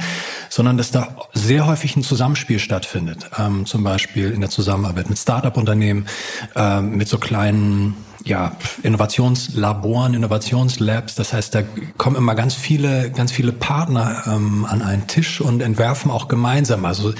sondern 0.49 0.77
dass 0.77 0.91
da 0.91 1.15
sehr 1.33 1.65
häufig 1.65 1.95
ein 1.95 2.03
Zusammenspiel 2.03 2.59
stattfindet. 2.59 3.29
Ähm, 3.37 3.65
zum 3.65 3.83
Beispiel 3.83 4.31
in 4.31 4.41
der 4.41 4.49
Zusammenarbeit 4.49 5.09
mit 5.09 5.17
Start-up-Unternehmen, 5.17 6.07
ähm, 6.55 6.97
mit 6.97 7.07
so 7.07 7.17
kleinen 7.17 7.95
ja, 8.25 8.51
Innovationslaboren, 8.83 10.13
Innovationslabs. 10.13 11.15
Das 11.15 11.33
heißt, 11.33 11.55
da 11.55 11.63
kommen 11.97 12.15
immer 12.15 12.35
ganz 12.35 12.53
viele, 12.53 13.11
ganz 13.11 13.31
viele 13.31 13.51
Partner 13.51 14.23
ähm, 14.27 14.65
an 14.65 14.81
einen 14.81 15.07
Tisch 15.07 15.39
und 15.39 15.61
entwerfen 15.61 16.11
auch 16.11 16.27
gemeinsam. 16.27 16.85
Also 16.85 17.13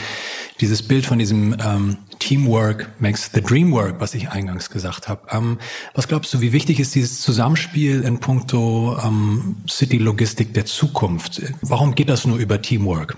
dieses 0.60 0.84
Bild 0.84 1.06
von 1.06 1.20
diesem 1.20 1.56
ähm, 1.64 1.98
Teamwork 2.20 2.90
makes 3.00 3.32
the 3.34 3.42
dream 3.42 3.72
work, 3.72 3.96
was 4.00 4.14
ich 4.14 4.30
eingangs 4.30 4.70
gesagt 4.70 5.08
habe. 5.08 5.22
Ähm, 5.32 5.58
was 5.94 6.08
glaubst 6.08 6.34
du, 6.34 6.42
wie 6.42 6.52
wichtig 6.54 6.80
ist 6.80 6.94
dieses 6.96 7.22
Zusammenspiel 7.22 8.02
in 8.02 8.20
puncto 8.20 8.98
ähm, 9.04 9.58
City-Logistik 9.68 10.54
der 10.54 10.66
Zukunft? 10.66 11.42
Warum 11.62 11.96
geht 11.96 12.10
das 12.10 12.26
nur 12.26 12.38
über 12.38 12.62
Teamwork? 12.62 13.18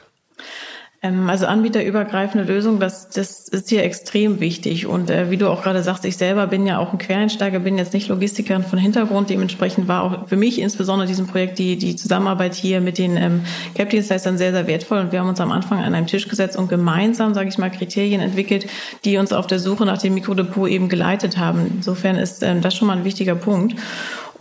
Ähm, 1.04 1.30
also 1.30 1.48
anbieterübergreifende 1.48 2.46
Lösung, 2.46 2.80
das, 2.80 3.10
das 3.10 3.48
ist 3.48 3.70
hier 3.70 3.84
extrem 3.84 4.40
wichtig. 4.40 4.86
Und 4.86 5.10
äh, 5.10 5.32
wie 5.32 5.38
du 5.38 5.50
auch 5.50 5.64
gerade 5.64 5.82
sagst, 5.82 6.06
ich 6.06 6.16
selber 6.16 6.46
bin 6.46 6.68
ja 6.68 6.78
auch 6.78 6.94
ein 6.94 7.00
Quereinsteiger, 7.00 7.60
bin 7.60 7.80
jetzt 7.80 7.94
nicht 7.94 8.08
Logistikerin 8.08 8.64
von 8.64 8.78
Hintergrund. 8.78 9.32
Dementsprechend 9.32 9.88
war 9.88 10.04
auch 10.04 10.28
für 10.28 10.38
mich 10.38 10.62
insbesondere 10.62 11.08
diesem 11.08 11.26
Projekt 11.26 11.58
die, 11.58 11.76
die 11.76 11.96
Zusammenarbeit 11.96 12.54
hier 12.54 12.82
mit 12.82 13.00
den 13.00 13.18
ähm, 13.18 13.42
Cap-Dienstleistern 13.74 14.38
sehr, 14.38 14.52
sehr 14.52 14.68
wertvoll. 14.68 15.00
Und 15.00 15.12
wir 15.12 15.20
haben 15.20 15.30
uns 15.30 15.40
am 15.40 15.52
Anfang 15.52 15.80
an 15.80 15.96
einem 15.96 16.06
Tisch 16.06 16.28
gesetzt 16.28 16.56
und 16.56 16.70
gemeinsam, 16.70 17.34
sage 17.34 17.50
ich 17.50 17.58
mal, 17.58 17.72
Kriterien 17.72 18.22
entwickelt, 18.22 18.68
die 19.04 19.18
uns 19.18 19.34
auf 19.34 19.48
der 19.48 19.58
Suche 19.58 19.86
nach 19.86 19.98
dem 19.98 20.14
Mikrodepot 20.14 20.70
eben 20.70 20.88
geleitet 20.88 21.40
haben. 21.40 21.66
Insofern 21.78 22.16
ist 22.18 22.44
ähm, 22.44 22.62
das 22.62 22.76
schon 22.76 22.88
mal 22.88 22.98
ein 22.98 23.06
wichtiger 23.06 23.34
Punkt. 23.34 23.76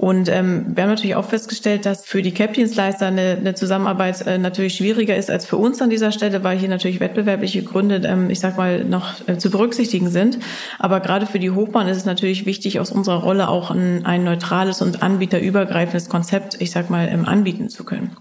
Und 0.00 0.30
ähm, 0.30 0.64
wir 0.74 0.84
haben 0.84 0.88
natürlich 0.88 1.14
auch 1.14 1.26
festgestellt, 1.26 1.84
dass 1.84 2.06
für 2.06 2.22
die 2.22 2.32
CAP-Dienstleister 2.32 3.08
eine, 3.08 3.36
eine 3.38 3.54
Zusammenarbeit 3.54 4.26
äh, 4.26 4.38
natürlich 4.38 4.76
schwieriger 4.76 5.14
ist 5.14 5.30
als 5.30 5.44
für 5.44 5.58
uns 5.58 5.82
an 5.82 5.90
dieser 5.90 6.10
Stelle, 6.10 6.42
weil 6.42 6.56
hier 6.56 6.70
natürlich 6.70 7.00
wettbewerbliche 7.00 7.62
Gründe, 7.62 8.00
ähm, 8.06 8.30
ich 8.30 8.40
sag 8.40 8.56
mal, 8.56 8.82
noch 8.82 9.28
äh, 9.28 9.36
zu 9.36 9.50
berücksichtigen 9.50 10.08
sind. 10.08 10.38
Aber 10.78 11.00
gerade 11.00 11.26
für 11.26 11.38
die 11.38 11.50
Hochbahn 11.50 11.86
ist 11.86 11.98
es 11.98 12.06
natürlich 12.06 12.46
wichtig, 12.46 12.80
aus 12.80 12.90
unserer 12.90 13.22
Rolle 13.22 13.50
auch 13.50 13.70
ein, 13.70 14.06
ein 14.06 14.24
neutrales 14.24 14.80
und 14.80 15.02
anbieterübergreifendes 15.02 16.08
Konzept, 16.08 16.58
ich 16.62 16.70
sag 16.70 16.88
mal, 16.88 17.06
ähm, 17.06 17.26
anbieten 17.26 17.68
zu 17.68 17.84
können. 17.84 18.16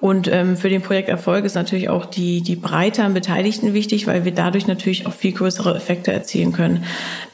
Und 0.00 0.28
ähm, 0.32 0.56
für 0.56 0.70
den 0.70 0.80
Projekterfolg 0.80 1.44
ist 1.44 1.54
natürlich 1.54 1.90
auch 1.90 2.06
die, 2.06 2.40
die 2.40 2.56
Breite 2.56 3.04
an 3.04 3.12
Beteiligten 3.12 3.74
wichtig, 3.74 4.06
weil 4.06 4.24
wir 4.24 4.32
dadurch 4.32 4.66
natürlich 4.66 5.06
auch 5.06 5.12
viel 5.12 5.32
größere 5.32 5.74
Effekte 5.76 6.10
erzielen 6.10 6.52
können. 6.52 6.84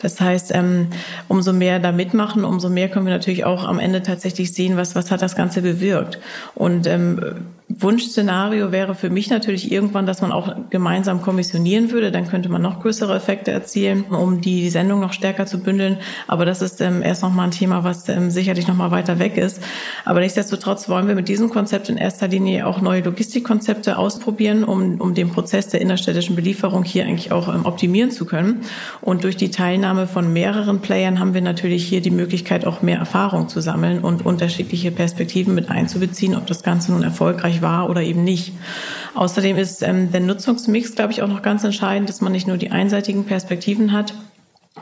Das 0.03 0.21
heißt, 0.21 0.53
ähm, 0.53 0.89
umso 1.29 1.53
mehr 1.53 1.79
da 1.79 1.93
mitmachen, 1.93 2.45
umso 2.45 2.69
mehr 2.69 2.89
können 2.89 3.07
wir 3.07 3.13
natürlich 3.13 3.45
auch 3.45 3.65
am 3.65 3.79
Ende 3.79 4.03
tatsächlich 4.03 4.53
sehen, 4.53 4.77
was, 4.77 4.97
was 4.97 5.13
hat 5.13 5.23
das 5.23 5.37
Ganze 5.37 5.63
bewirkt. 5.63 6.19
Und 6.57 6.89
ähm, 6.89 7.21
Wunschszenario 7.69 8.71
wäre 8.71 8.95
für 8.95 9.11
mich 9.11 9.29
natürlich 9.29 9.73
irgendwann, 9.73 10.07
dass 10.07 10.23
man 10.23 10.31
auch 10.31 10.55
gemeinsam 10.71 11.21
kommissionieren 11.21 11.91
würde. 11.91 12.13
Dann 12.13 12.29
könnte 12.29 12.49
man 12.49 12.63
noch 12.63 12.81
größere 12.81 13.17
Effekte 13.17 13.51
erzielen, 13.51 14.05
um 14.05 14.41
die 14.41 14.71
Sendung 14.71 15.01
noch 15.01 15.13
stärker 15.13 15.47
zu 15.47 15.59
bündeln. 15.59 15.99
Aber 16.29 16.45
das 16.45 16.63
ist 16.63 16.81
ähm, 16.81 17.03
erst 17.03 17.23
noch 17.23 17.33
mal 17.33 17.45
ein 17.45 17.51
Thema, 17.51 17.83
was 17.83 18.09
ähm, 18.09 18.31
sicherlich 18.31 18.69
noch 18.69 18.77
mal 18.77 18.93
weiter 18.93 19.19
weg 19.19 19.37
ist. 19.37 19.61
Aber 20.05 20.21
nichtsdestotrotz 20.21 20.89
wollen 20.89 21.09
wir 21.09 21.17
mit 21.17 21.27
diesem 21.29 21.51
Konzept 21.51 21.89
in 21.89 21.97
erster 21.97 22.29
Linie 22.29 22.69
auch 22.69 22.81
neue 22.81 23.03
Logistikkonzepte 23.03 23.99
ausprobieren, 23.99 24.63
um, 24.63 25.01
um 25.01 25.15
den 25.15 25.31
Prozess 25.31 25.67
der 25.67 25.81
innerstädtischen 25.81 26.37
Belieferung 26.37 26.85
hier 26.85 27.05
eigentlich 27.05 27.33
auch 27.33 27.53
ähm, 27.53 27.67
optimieren 27.67 28.13
zu 28.13 28.27
können. 28.27 28.61
Und 29.01 29.25
durch 29.25 29.37
die 29.37 29.51
Teilnahme 29.51 30.07
von 30.07 30.33
mehreren 30.33 30.81
Playern 30.81 31.19
haben 31.19 31.35
wir 31.35 31.43
natürlich 31.43 31.85
hier 31.85 32.01
die 32.01 32.13
Möglichkeit, 32.13 32.65
auch 32.65 32.81
mehr 32.83 32.99
Erfahrung 32.99 33.49
zu 33.49 33.61
sammeln 33.61 33.99
und 33.99 34.25
unterschiedliche 34.25 34.93
Perspektiven 34.93 35.53
mit 35.53 35.69
einzubeziehen, 35.69 36.37
ob 36.37 36.47
das 36.47 36.63
Ganze 36.63 36.93
nun 36.93 37.03
erfolgreich 37.03 37.56
erfolgreich 37.57 37.63
war 37.63 37.91
oder 37.91 38.03
eben 38.03 38.25
nicht. 38.25 38.53
Außerdem 39.15 39.57
ist 39.57 39.83
ähm, 39.83 40.13
der 40.13 40.21
Nutzungsmix, 40.21 40.95
glaube 40.95 41.13
ich, 41.13 41.23
auch 41.23 41.29
noch 41.29 41.43
ganz 41.43 41.65
entscheidend, 41.65 42.09
dass 42.09 42.21
man 42.21 42.33
nicht 42.33 42.47
nur 42.47 42.57
die 42.57 42.71
einseitigen 42.71 43.25
Perspektiven 43.25 43.93
hat, 43.93 44.15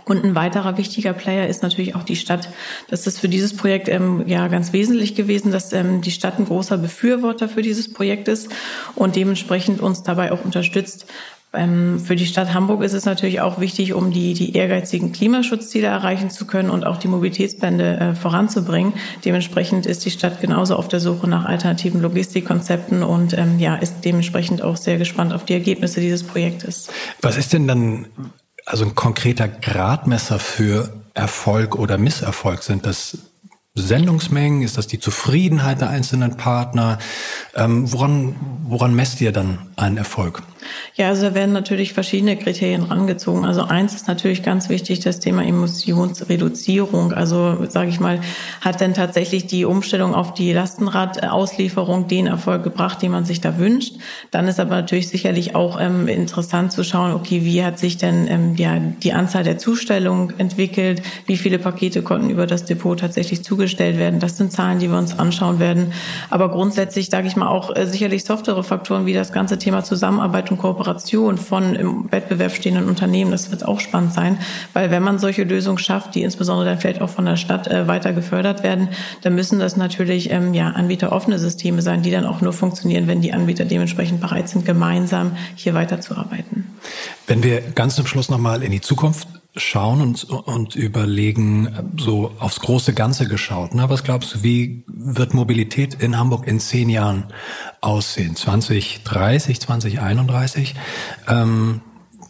und 0.06 0.24
ein 0.24 0.34
weiterer 0.34 0.76
wichtiger 0.76 1.12
Player 1.12 1.46
ist 1.46 1.62
natürlich 1.62 1.94
auch 1.94 2.02
die 2.02 2.16
Stadt. 2.16 2.48
Das 2.90 3.06
ist 3.06 3.20
für 3.20 3.28
dieses 3.28 3.56
Projekt 3.56 3.88
ähm, 3.88 4.24
ja 4.26 4.48
ganz 4.48 4.72
wesentlich 4.72 5.14
gewesen, 5.14 5.52
dass 5.52 5.72
ähm, 5.72 6.00
die 6.00 6.10
Stadt 6.10 6.38
ein 6.38 6.46
großer 6.46 6.78
Befürworter 6.78 7.48
für 7.48 7.62
dieses 7.62 7.92
Projekt 7.92 8.26
ist 8.26 8.50
und 8.96 9.14
dementsprechend 9.14 9.80
uns 9.80 10.02
dabei 10.02 10.32
auch 10.32 10.44
unterstützt, 10.44 11.06
für 11.54 12.16
die 12.16 12.26
Stadt 12.26 12.52
Hamburg 12.52 12.82
ist 12.82 12.94
es 12.94 13.04
natürlich 13.04 13.40
auch 13.40 13.60
wichtig, 13.60 13.94
um 13.94 14.10
die, 14.12 14.34
die 14.34 14.56
ehrgeizigen 14.56 15.12
Klimaschutzziele 15.12 15.86
erreichen 15.86 16.30
zu 16.30 16.46
können 16.46 16.70
und 16.70 16.84
auch 16.84 16.96
die 16.96 17.08
Mobilitätsblende 17.08 17.96
äh, 17.98 18.14
voranzubringen. 18.14 18.94
Dementsprechend 19.24 19.86
ist 19.86 20.04
die 20.04 20.10
Stadt 20.10 20.40
genauso 20.40 20.76
auf 20.76 20.88
der 20.88 21.00
Suche 21.00 21.28
nach 21.28 21.44
alternativen 21.44 22.02
Logistikkonzepten 22.02 23.02
und 23.02 23.38
ähm, 23.38 23.58
ja, 23.58 23.76
ist 23.76 24.04
dementsprechend 24.04 24.62
auch 24.62 24.76
sehr 24.76 24.98
gespannt 24.98 25.32
auf 25.32 25.44
die 25.44 25.52
Ergebnisse 25.52 26.00
dieses 26.00 26.24
Projektes. 26.24 26.88
Was 27.22 27.36
ist 27.36 27.52
denn 27.52 27.68
dann 27.68 28.06
also 28.66 28.84
ein 28.84 28.94
konkreter 28.94 29.48
Gradmesser 29.48 30.38
für 30.38 30.92
Erfolg 31.14 31.76
oder 31.76 31.98
Misserfolg? 31.98 32.62
Sind 32.62 32.86
das 32.86 33.18
Sendungsmengen? 33.74 34.62
Ist 34.62 34.78
das 34.78 34.86
die 34.86 35.00
Zufriedenheit 35.00 35.80
der 35.80 35.90
einzelnen 35.90 36.36
Partner? 36.36 36.98
Ähm, 37.54 37.92
woran, 37.92 38.36
woran 38.64 38.94
messt 38.94 39.20
ihr 39.20 39.32
dann 39.32 39.58
einen 39.84 39.98
Erfolg? 39.98 40.42
Ja, 40.94 41.08
also 41.08 41.28
da 41.28 41.34
werden 41.34 41.52
natürlich 41.52 41.92
verschiedene 41.92 42.36
Kriterien 42.36 42.84
rangezogen. 42.84 43.44
Also 43.44 43.62
eins 43.62 43.94
ist 43.94 44.08
natürlich 44.08 44.42
ganz 44.42 44.68
wichtig, 44.68 45.00
das 45.00 45.20
Thema 45.20 45.44
Emissionsreduzierung. 45.44 47.12
Also 47.12 47.66
sage 47.68 47.90
ich 47.90 48.00
mal, 48.00 48.20
hat 48.60 48.80
denn 48.80 48.94
tatsächlich 48.94 49.46
die 49.46 49.64
Umstellung 49.64 50.14
auf 50.14 50.34
die 50.34 50.52
Lastenradauslieferung 50.52 52.08
den 52.08 52.26
Erfolg 52.26 52.62
gebracht, 52.62 53.02
den 53.02 53.10
man 53.12 53.24
sich 53.24 53.40
da 53.40 53.58
wünscht? 53.58 53.94
Dann 54.30 54.48
ist 54.48 54.60
aber 54.60 54.76
natürlich 54.76 55.08
sicherlich 55.08 55.54
auch 55.54 55.80
ähm, 55.80 56.08
interessant 56.08 56.72
zu 56.72 56.84
schauen, 56.84 57.12
okay, 57.12 57.44
wie 57.44 57.64
hat 57.64 57.78
sich 57.78 57.98
denn 57.98 58.26
ähm, 58.28 58.54
ja, 58.56 58.78
die 58.78 59.12
Anzahl 59.12 59.44
der 59.44 59.58
Zustellungen 59.58 60.38
entwickelt? 60.38 61.02
Wie 61.26 61.36
viele 61.36 61.58
Pakete 61.58 62.02
konnten 62.02 62.30
über 62.30 62.46
das 62.46 62.64
Depot 62.64 62.98
tatsächlich 62.98 63.44
zugestellt 63.44 63.98
werden? 63.98 64.20
Das 64.20 64.36
sind 64.36 64.52
Zahlen, 64.52 64.78
die 64.78 64.90
wir 64.90 64.98
uns 64.98 65.18
anschauen 65.18 65.58
werden. 65.58 65.92
Aber 66.30 66.50
grundsätzlich, 66.50 67.10
sage 67.10 67.26
ich 67.26 67.36
mal, 67.36 67.48
auch 67.48 67.74
äh, 67.74 67.86
sicherlich 67.86 68.24
softere 68.24 68.62
Faktoren 68.62 69.06
wie 69.06 69.12
das 69.12 69.32
ganze 69.32 69.58
Thema 69.58 69.73
Zusammenarbeit 69.82 70.50
und 70.50 70.58
Kooperation 70.58 71.38
von 71.38 71.74
im 71.74 72.12
Wettbewerb 72.12 72.52
stehenden 72.52 72.88
Unternehmen. 72.88 73.30
Das 73.30 73.50
wird 73.50 73.64
auch 73.64 73.80
spannend 73.80 74.12
sein, 74.12 74.38
weil 74.72 74.90
wenn 74.90 75.02
man 75.02 75.18
solche 75.18 75.44
Lösungen 75.44 75.78
schafft, 75.78 76.14
die 76.14 76.22
insbesondere 76.22 76.68
dann 76.68 76.78
vielleicht 76.78 77.00
auch 77.00 77.08
von 77.08 77.24
der 77.24 77.36
Stadt 77.36 77.66
äh, 77.66 77.88
weiter 77.88 78.12
gefördert 78.12 78.62
werden, 78.62 78.88
dann 79.22 79.34
müssen 79.34 79.58
das 79.58 79.76
natürlich 79.76 80.30
ähm, 80.30 80.54
ja 80.54 80.68
anbieteroffene 80.68 81.38
Systeme 81.38 81.82
sein, 81.82 82.02
die 82.02 82.10
dann 82.10 82.26
auch 82.26 82.40
nur 82.40 82.52
funktionieren, 82.52 83.08
wenn 83.08 83.20
die 83.20 83.32
Anbieter 83.32 83.64
dementsprechend 83.64 84.20
bereit 84.20 84.48
sind, 84.48 84.64
gemeinsam 84.64 85.32
hier 85.56 85.74
weiterzuarbeiten. 85.74 86.66
Wenn 87.26 87.42
wir 87.42 87.60
ganz 87.60 87.96
zum 87.96 88.06
Schluss 88.06 88.28
nochmal 88.28 88.62
in 88.62 88.70
die 88.70 88.80
Zukunft 88.80 89.26
schauen 89.56 90.00
und, 90.00 90.24
und 90.24 90.74
überlegen, 90.74 91.92
so 91.96 92.32
aufs 92.38 92.60
große 92.60 92.92
Ganze 92.92 93.28
geschaut. 93.28 93.74
Ne? 93.74 93.88
Was 93.88 94.02
glaubst 94.02 94.34
du, 94.34 94.42
wie 94.42 94.84
wird 94.88 95.32
Mobilität 95.32 95.94
in 95.94 96.18
Hamburg 96.18 96.46
in 96.46 96.58
zehn 96.58 96.88
Jahren 96.88 97.24
aussehen? 97.80 98.34
2030, 98.34 99.60
2031? 99.60 100.74
Ähm, 101.28 101.82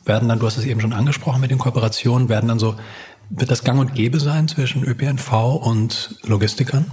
werden 0.05 0.29
dann, 0.29 0.39
du 0.39 0.47
hast 0.47 0.59
es 0.59 0.67
eben 0.67 0.81
schon 0.81 0.93
angesprochen 0.93 1.41
mit 1.41 1.51
den 1.51 1.59
Kooperationen, 1.59 2.29
werden 2.29 2.49
dann 2.49 2.59
so, 2.59 2.77
wird 3.31 3.51
das 3.51 3.65
gang 3.65 3.81
und 3.81 3.95
gäbe 3.95 4.21
sein 4.21 4.49
zwischen 4.49 4.85
ÖPNV 4.85 5.33
und 5.63 6.17
Logistikern? 6.25 6.91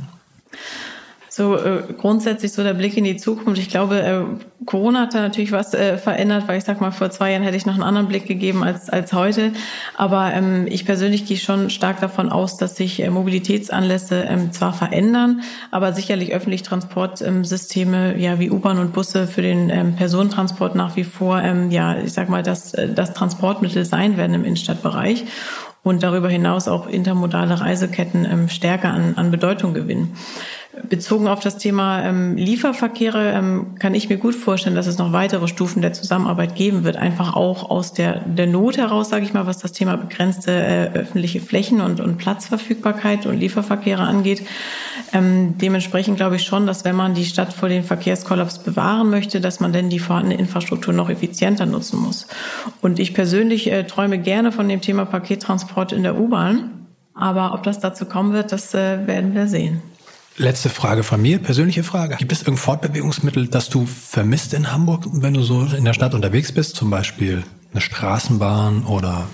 So 1.33 1.55
äh, 1.55 1.83
grundsätzlich 1.97 2.51
so 2.51 2.61
der 2.61 2.73
Blick 2.73 2.97
in 2.97 3.05
die 3.05 3.15
Zukunft. 3.15 3.57
Ich 3.57 3.69
glaube, 3.69 4.01
äh, 4.01 4.65
Corona 4.65 5.03
hat 5.03 5.13
da 5.13 5.21
natürlich 5.21 5.53
was 5.53 5.73
äh, 5.73 5.97
verändert, 5.97 6.49
weil 6.49 6.57
ich 6.57 6.65
sag 6.65 6.81
mal, 6.81 6.91
vor 6.91 7.09
zwei 7.09 7.31
Jahren 7.31 7.43
hätte 7.43 7.55
ich 7.55 7.65
noch 7.65 7.73
einen 7.73 7.83
anderen 7.83 8.09
Blick 8.09 8.27
gegeben 8.27 8.65
als, 8.65 8.89
als 8.89 9.13
heute. 9.13 9.53
Aber 9.95 10.33
ähm, 10.33 10.67
ich 10.67 10.85
persönlich 10.85 11.25
gehe 11.25 11.37
schon 11.37 11.69
stark 11.69 12.01
davon 12.01 12.27
aus, 12.27 12.57
dass 12.57 12.75
sich 12.75 13.01
äh, 13.01 13.09
Mobilitätsanlässe 13.09 14.25
ähm, 14.27 14.51
zwar 14.51 14.73
verändern, 14.73 15.39
aber 15.71 15.93
sicherlich 15.93 16.33
öffentliche 16.33 16.65
Transportsysteme, 16.65 18.17
ja, 18.17 18.37
wie 18.39 18.51
U-Bahn 18.51 18.77
und 18.77 18.91
Busse 18.91 19.25
für 19.25 19.41
den 19.41 19.69
ähm, 19.69 19.95
Personentransport 19.95 20.75
nach 20.75 20.97
wie 20.97 21.05
vor, 21.05 21.41
ähm, 21.41 21.71
ja, 21.71 21.97
ich 21.97 22.11
sag 22.11 22.27
mal, 22.27 22.43
das, 22.43 22.73
äh, 22.73 22.93
das 22.93 23.13
Transportmittel 23.13 23.85
sein 23.85 24.17
werden 24.17 24.33
im 24.33 24.43
Innenstadtbereich 24.43 25.23
und 25.81 26.03
darüber 26.03 26.27
hinaus 26.27 26.67
auch 26.67 26.87
intermodale 26.87 27.61
Reiseketten 27.61 28.27
ähm, 28.29 28.49
stärker 28.49 28.89
an, 28.89 29.13
an 29.15 29.31
Bedeutung 29.31 29.73
gewinnen. 29.73 30.13
Bezogen 30.87 31.27
auf 31.27 31.41
das 31.41 31.57
Thema 31.57 32.01
ähm, 32.01 32.37
Lieferverkehre 32.37 33.33
ähm, 33.33 33.75
kann 33.77 33.93
ich 33.93 34.07
mir 34.07 34.15
gut 34.15 34.35
vorstellen, 34.35 34.75
dass 34.75 34.87
es 34.87 34.97
noch 34.97 35.11
weitere 35.11 35.49
Stufen 35.49 35.81
der 35.81 35.91
Zusammenarbeit 35.91 36.55
geben 36.55 36.85
wird. 36.85 36.95
Einfach 36.95 37.35
auch 37.35 37.69
aus 37.69 37.91
der, 37.91 38.21
der 38.21 38.47
Not 38.47 38.77
heraus, 38.77 39.09
sage 39.09 39.25
ich 39.25 39.33
mal, 39.33 39.45
was 39.45 39.57
das 39.57 39.73
Thema 39.73 39.97
begrenzte 39.97 40.51
äh, 40.51 40.91
öffentliche 40.93 41.41
Flächen 41.41 41.81
und, 41.81 41.99
und 41.99 42.17
Platzverfügbarkeit 42.17 43.25
und 43.25 43.37
Lieferverkehre 43.37 44.03
angeht. 44.03 44.47
Ähm, 45.11 45.57
dementsprechend 45.57 46.15
glaube 46.15 46.37
ich 46.37 46.43
schon, 46.43 46.65
dass 46.65 46.85
wenn 46.85 46.95
man 46.95 47.15
die 47.15 47.25
Stadt 47.25 47.51
vor 47.51 47.67
dem 47.67 47.83
Verkehrskollaps 47.83 48.59
bewahren 48.59 49.09
möchte, 49.09 49.41
dass 49.41 49.59
man 49.59 49.73
denn 49.73 49.89
die 49.89 49.99
vorhandene 49.99 50.39
Infrastruktur 50.39 50.93
noch 50.93 51.09
effizienter 51.09 51.65
nutzen 51.65 51.99
muss. 51.99 52.27
Und 52.81 52.99
ich 52.99 53.13
persönlich 53.13 53.69
äh, 53.69 53.83
träume 53.83 54.19
gerne 54.19 54.53
von 54.53 54.69
dem 54.69 54.79
Thema 54.79 55.03
Pakettransport 55.03 55.91
in 55.91 56.03
der 56.03 56.17
U-Bahn. 56.17 56.87
Aber 57.13 57.53
ob 57.53 57.63
das 57.63 57.79
dazu 57.79 58.05
kommen 58.05 58.31
wird, 58.31 58.53
das 58.53 58.73
äh, 58.73 59.05
werden 59.05 59.35
wir 59.35 59.47
sehen. 59.47 59.81
Letzte 60.37 60.69
Frage 60.69 61.03
von 61.03 61.21
mir, 61.21 61.39
persönliche 61.39 61.83
Frage. 61.83 62.15
Gibt 62.15 62.31
es 62.31 62.39
irgendein 62.39 62.63
Fortbewegungsmittel, 62.63 63.47
das 63.47 63.69
du 63.69 63.85
vermisst 63.85 64.53
in 64.53 64.71
Hamburg, 64.71 65.05
wenn 65.11 65.33
du 65.33 65.43
so 65.43 65.63
in 65.63 65.83
der 65.83 65.93
Stadt 65.93 66.13
unterwegs 66.13 66.51
bist? 66.51 66.75
Zum 66.75 66.89
Beispiel 66.89 67.43
eine 67.73 67.81
Straßenbahn 67.81 68.85
oder 68.85 69.27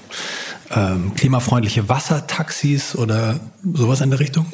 ähm, 0.71 1.13
klimafreundliche 1.15 1.87
Wassertaxis 1.87 2.95
oder 2.95 3.39
sowas 3.73 4.01
in 4.01 4.09
der 4.09 4.19
Richtung? 4.19 4.47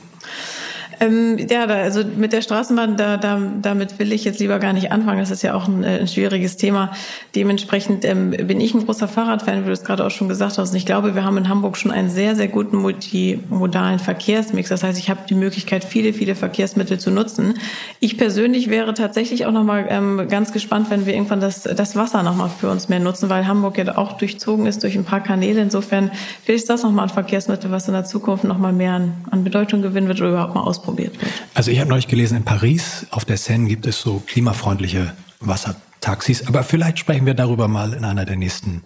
Ähm, 1.00 1.38
ja, 1.50 1.68
da, 1.68 1.76
also 1.76 2.04
mit 2.04 2.34
der 2.34 2.42
Straßenbahn, 2.42 2.98
da, 2.98 3.18
da, 3.18 3.40
damit 3.62 4.00
will 4.00 4.12
ich 4.12 4.24
jetzt 4.24 4.40
lieber 4.40 4.60
gar 4.60 4.74
nicht 4.74 4.92
anfangen. 4.92 5.20
Das 5.20 5.32
ist 5.32 5.42
ja 5.42 5.54
auch 5.54 5.68
ein, 5.68 5.84
äh, 5.84 6.00
ein 6.00 6.08
schwieriges 6.08 6.58
Thema. 6.58 6.92
Dementsprechend 7.36 8.06
ähm, 8.06 8.32
bin 8.32 8.60
ich 8.60 8.74
ein 8.74 8.86
großer 8.86 9.08
Fahrradfan, 9.08 9.64
wie 9.64 9.68
du 9.68 9.72
es 9.72 9.84
gerade 9.84 10.06
auch 10.06 10.12
schon 10.12 10.30
gesagt 10.30 10.58
hast. 10.58 10.72
Und 10.72 10.76
ich 10.76 10.86
glaube, 10.86 11.16
wir 11.16 11.24
haben 11.24 11.38
in 11.38 11.50
Hamburg 11.50 11.78
schon 11.78 11.92
einen 11.92 12.10
sehr, 12.10 12.36
sehr 12.36 12.48
guten 12.48 12.78
multimodalen 12.78 14.00
Verkehrsmix. 14.00 14.70
Das 14.70 14.84
heißt, 14.84 14.98
ich 15.00 15.10
habe 15.10 15.22
die 15.30 15.36
Möglichkeit, 15.36 15.84
viele, 15.84 16.14
viele 16.14 16.36
Verkehrsmittel 16.36 17.00
zu 17.00 17.12
nutzen. 17.12 17.56
Ich 18.00 18.18
persönlich 18.18 18.70
wäre 18.70 18.94
tatsächlich 18.94 19.46
auch 19.46 19.52
nochmal 19.52 19.88
ähm, 19.90 20.28
ganz 20.30 20.52
gespannt, 20.52 20.90
wenn 20.90 21.06
wir 21.06 21.14
irgendwann 21.14 21.42
das, 21.42 21.64
das 21.64 21.96
Wasser 21.96 22.24
nochmal 22.24 22.50
für 22.50 22.70
uns 22.70 22.90
mehr 22.90 23.00
nutzen, 23.00 23.30
weil 23.30 23.48
Hamburg 23.48 23.78
ja 23.78 23.98
auch 23.98 24.14
durchzogen 24.14 24.66
ist 24.66 24.84
durch 24.84 24.96
ein 24.96 25.06
paar 25.06 25.22
Kanäle. 25.22 25.62
Insofern 25.62 26.12
vielleicht 26.44 26.64
ist 26.64 26.70
das 26.70 26.84
nochmal 26.84 27.06
ein 27.06 27.14
Verkehrsmittel, 27.14 27.72
was 27.72 27.88
in 27.88 27.94
der 27.94 28.06
Zukunft 28.06 28.44
nochmal 28.44 28.74
mehr 28.74 28.94
an, 28.94 29.14
an 29.32 29.44
Bedeutung 29.44 29.82
gewinnen 29.82 30.08
wird 30.08 30.22
oder 30.22 30.30
überhaupt 30.30 30.56
mal 30.56 30.62
ausprobiert 30.84 31.20
wird. 31.20 31.32
Also 31.54 31.72
ich 31.72 31.80
habe 31.80 31.90
neulich 31.90 32.08
gelesen, 32.08 32.38
in 32.38 32.44
Paris 32.44 33.08
auf 33.12 33.26
der 33.26 33.38
Seine 33.38 33.68
gibt 33.68 33.86
es 33.86 34.02
so 34.02 34.22
klimafreundliche 34.26 35.14
Wassertaxis. 35.40 36.48
Aber 36.48 36.64
vielleicht 36.64 37.00
sprechen 37.00 37.26
wir 37.26 37.34
darüber 37.34 37.68
mal 37.68 37.94
in 37.94 38.06
einer 38.06 38.26
der 38.26 38.36
nächsten 38.36 38.84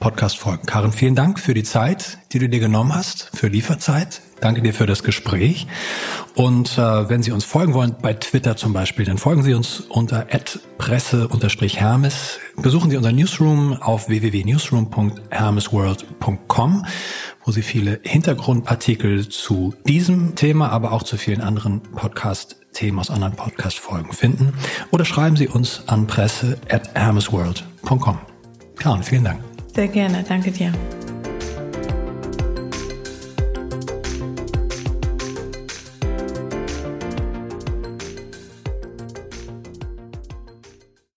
Podcast-Folgen. 0.00 0.66
Karin, 0.66 0.92
vielen 0.92 1.14
Dank 1.14 1.40
für 1.40 1.54
die 1.54 1.64
Zeit, 1.64 2.18
die 2.32 2.38
du 2.38 2.48
dir 2.48 2.60
genommen 2.60 2.94
hast, 2.94 3.30
für 3.34 3.48
Lieferzeit. 3.48 4.20
Danke 4.40 4.62
dir 4.62 4.72
für 4.72 4.86
das 4.86 5.02
Gespräch. 5.02 5.66
Und 6.36 6.78
äh, 6.78 7.08
wenn 7.08 7.24
Sie 7.24 7.32
uns 7.32 7.44
folgen 7.44 7.74
wollen, 7.74 7.96
bei 8.00 8.14
Twitter 8.14 8.56
zum 8.56 8.72
Beispiel, 8.72 9.04
dann 9.04 9.18
folgen 9.18 9.42
Sie 9.42 9.52
uns 9.52 9.80
unter 9.80 10.24
presse-hermes. 10.78 12.38
Besuchen 12.56 12.90
Sie 12.90 12.96
unser 12.96 13.10
Newsroom 13.10 13.72
auf 13.72 14.08
www.newsroom.hermesworld.com, 14.08 16.86
wo 17.48 17.50
Sie 17.50 17.62
viele 17.62 17.98
Hintergrundartikel 18.02 19.30
zu 19.30 19.72
diesem 19.86 20.34
Thema, 20.34 20.68
aber 20.68 20.92
auch 20.92 21.02
zu 21.02 21.16
vielen 21.16 21.40
anderen 21.40 21.80
Podcast-Themen 21.80 22.98
aus 22.98 23.10
anderen 23.10 23.36
Podcast-Folgen 23.36 24.12
finden. 24.12 24.52
Oder 24.90 25.06
schreiben 25.06 25.34
Sie 25.34 25.48
uns 25.48 25.82
an 25.86 26.06
presse@hermesworld.com. 26.06 28.18
Karin, 28.76 29.02
vielen 29.02 29.24
Dank. 29.24 29.40
Sehr 29.74 29.88
gerne. 29.88 30.26
Danke 30.28 30.50
dir. 30.50 30.74